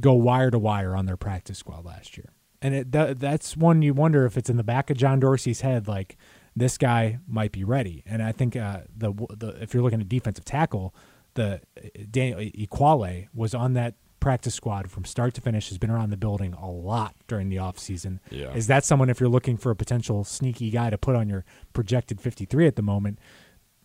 go 0.00 0.12
wire 0.12 0.50
to 0.50 0.58
wire 0.58 0.96
on 0.96 1.06
their 1.06 1.16
practice 1.16 1.58
squad 1.58 1.84
last 1.84 2.16
year, 2.16 2.32
and 2.62 2.74
it, 2.74 2.92
that, 2.92 3.20
that's 3.20 3.56
one 3.56 3.82
you 3.82 3.94
wonder 3.94 4.24
if 4.26 4.36
it's 4.36 4.50
in 4.50 4.56
the 4.56 4.64
back 4.64 4.90
of 4.90 4.96
John 4.96 5.20
Dorsey's 5.20 5.60
head, 5.60 5.86
like 5.86 6.16
this 6.56 6.78
guy 6.78 7.18
might 7.26 7.52
be 7.52 7.64
ready. 7.64 8.02
And 8.06 8.22
I 8.22 8.32
think 8.32 8.56
uh, 8.56 8.80
the 8.96 9.12
the 9.36 9.48
if 9.60 9.74
you're 9.74 9.82
looking 9.82 10.00
at 10.00 10.08
defensive 10.08 10.44
tackle, 10.44 10.94
the 11.34 11.60
uh, 11.76 11.88
Daniel 12.10 12.38
Ekuale 12.40 13.28
was 13.34 13.54
on 13.54 13.74
that 13.74 13.94
practice 14.20 14.54
squad 14.54 14.90
from 14.90 15.04
start 15.04 15.34
to 15.34 15.40
finish 15.42 15.68
has 15.68 15.76
been 15.76 15.90
around 15.90 16.08
the 16.08 16.16
building 16.16 16.54
a 16.54 16.70
lot 16.70 17.14
during 17.28 17.50
the 17.50 17.56
offseason. 17.56 18.20
Yeah. 18.30 18.54
Is 18.54 18.68
that 18.68 18.82
someone 18.82 19.10
if 19.10 19.20
you're 19.20 19.28
looking 19.28 19.58
for 19.58 19.70
a 19.70 19.76
potential 19.76 20.24
sneaky 20.24 20.70
guy 20.70 20.88
to 20.88 20.96
put 20.96 21.14
on 21.14 21.28
your 21.28 21.44
projected 21.74 22.22
53 22.22 22.66
at 22.66 22.76
the 22.76 22.82
moment? 22.82 23.18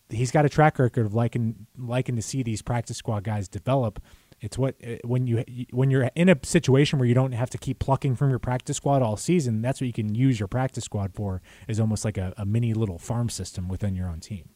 He's 0.09 0.31
got 0.31 0.45
a 0.45 0.49
track 0.49 0.79
record 0.79 1.05
of 1.05 1.13
liking 1.13 1.67
liking 1.77 2.15
to 2.15 2.21
see 2.21 2.41
these 2.41 2.61
practice 2.61 2.97
squad 2.97 3.23
guys 3.25 3.49
develop. 3.49 4.01
It's 4.41 4.57
what 4.57 4.75
uh, 4.85 4.95
when 5.03 5.27
you 5.27 5.43
when 5.71 5.91
you're 5.91 6.09
in 6.15 6.29
a 6.29 6.37
situation 6.43 6.99
where 6.99 7.07
you 7.07 7.13
don't 7.13 7.33
have 7.33 7.49
to 7.51 7.57
keep 7.57 7.79
plucking 7.79 8.15
from 8.15 8.29
your 8.29 8.39
practice 8.39 8.77
squad 8.77 9.01
all 9.01 9.17
season. 9.17 9.61
That's 9.61 9.81
what 9.81 9.87
you 9.87 9.93
can 9.93 10.15
use 10.15 10.39
your 10.39 10.47
practice 10.47 10.85
squad 10.85 11.13
for. 11.13 11.41
Is 11.67 11.79
almost 11.79 12.05
like 12.05 12.17
a, 12.17 12.33
a 12.37 12.45
mini 12.45 12.73
little 12.73 12.97
farm 12.97 13.29
system 13.29 13.67
within 13.67 13.95
your 13.95 14.07
own 14.07 14.19
team. 14.19 14.49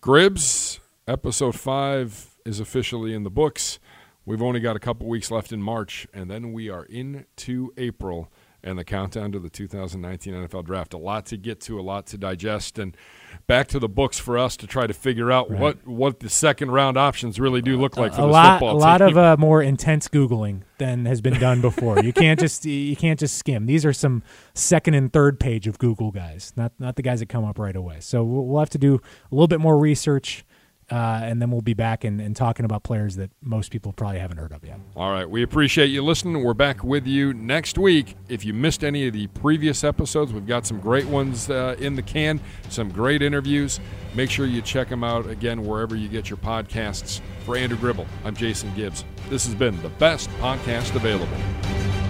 Gribs, 0.00 0.80
episode 1.08 1.58
five 1.58 2.36
is 2.44 2.60
officially 2.60 3.14
in 3.14 3.22
the 3.22 3.30
books. 3.30 3.78
We've 4.26 4.42
only 4.42 4.60
got 4.60 4.76
a 4.76 4.80
couple 4.80 5.06
weeks 5.06 5.30
left 5.30 5.52
in 5.52 5.62
March, 5.62 6.06
and 6.14 6.30
then 6.30 6.52
we 6.52 6.70
are 6.70 6.84
into 6.84 7.72
April 7.76 8.30
and 8.64 8.78
the 8.78 8.84
countdown 8.84 9.30
to 9.30 9.38
the 9.38 9.50
2019 9.50 10.32
NFL 10.34 10.64
Draft. 10.64 10.94
A 10.94 10.98
lot 10.98 11.26
to 11.26 11.36
get 11.36 11.60
to, 11.62 11.78
a 11.78 11.82
lot 11.82 12.06
to 12.06 12.18
digest, 12.18 12.78
and 12.78 12.96
back 13.46 13.68
to 13.68 13.78
the 13.78 13.88
books 13.88 14.18
for 14.18 14.38
us 14.38 14.56
to 14.56 14.66
try 14.66 14.86
to 14.86 14.94
figure 14.94 15.30
out 15.30 15.50
Right. 15.50 15.60
what 15.60 15.86
what 15.86 16.20
the 16.20 16.30
second 16.30 16.70
round 16.70 16.96
options 16.96 17.38
really 17.38 17.60
do 17.60 17.76
look 17.76 17.96
like 17.96 18.14
for 18.14 18.22
a 18.22 18.26
lot, 18.26 18.54
football 18.58 18.70
team. 18.70 18.76
a 18.76 18.80
lot 18.80 19.00
of 19.02 19.18
uh, 19.18 19.36
more 19.38 19.62
intense 19.62 20.08
googling 20.08 20.62
than 20.78 21.04
has 21.06 21.20
been 21.20 21.38
done 21.38 21.60
before. 21.60 22.00
you 22.02 22.12
can't 22.12 22.40
just 22.40 22.64
you 22.64 22.96
can't 22.96 23.20
just 23.20 23.36
skim. 23.36 23.66
These 23.66 23.84
are 23.84 23.92
some 23.92 24.22
second 24.54 24.94
and 24.94 25.12
third 25.12 25.38
page 25.38 25.66
of 25.66 25.78
Google 25.78 26.10
guys, 26.10 26.52
not 26.56 26.72
not 26.78 26.96
the 26.96 27.02
guys 27.02 27.20
that 27.20 27.28
come 27.28 27.44
up 27.44 27.58
right 27.58 27.76
away. 27.76 27.98
So 28.00 28.24
we'll 28.24 28.58
have 28.60 28.70
to 28.70 28.78
do 28.78 28.94
a 29.30 29.34
little 29.34 29.46
bit 29.48 29.60
more 29.60 29.78
research, 29.78 30.44
uh, 30.90 31.20
and 31.22 31.40
then 31.40 31.50
we'll 31.50 31.60
be 31.60 31.74
back 31.74 32.04
and, 32.04 32.20
and 32.20 32.36
talking 32.36 32.64
about 32.64 32.82
players 32.82 33.16
that 33.16 33.30
most 33.40 33.70
people 33.70 33.92
probably 33.92 34.18
haven't 34.18 34.38
heard 34.38 34.52
of 34.52 34.64
yet. 34.64 34.78
All 34.96 35.10
right. 35.10 35.28
We 35.28 35.42
appreciate 35.42 35.86
you 35.86 36.02
listening. 36.02 36.42
We're 36.42 36.54
back 36.54 36.84
with 36.84 37.06
you 37.06 37.32
next 37.34 37.78
week. 37.78 38.16
If 38.28 38.44
you 38.44 38.52
missed 38.54 38.84
any 38.84 39.06
of 39.06 39.12
the 39.12 39.26
previous 39.28 39.84
episodes, 39.84 40.32
we've 40.32 40.46
got 40.46 40.66
some 40.66 40.80
great 40.80 41.06
ones 41.06 41.50
uh, 41.50 41.76
in 41.78 41.96
the 41.96 42.02
can, 42.02 42.40
some 42.68 42.90
great 42.90 43.22
interviews. 43.22 43.80
Make 44.14 44.30
sure 44.30 44.46
you 44.46 44.62
check 44.62 44.88
them 44.88 45.02
out 45.04 45.28
again 45.28 45.64
wherever 45.64 45.96
you 45.96 46.08
get 46.08 46.30
your 46.30 46.36
podcasts. 46.38 47.20
For 47.44 47.56
Andrew 47.56 47.76
Gribble, 47.76 48.06
I'm 48.24 48.34
Jason 48.34 48.72
Gibbs. 48.74 49.04
This 49.28 49.44
has 49.44 49.54
been 49.54 49.80
the 49.82 49.90
best 49.90 50.30
podcast 50.40 50.94
available. 50.94 52.03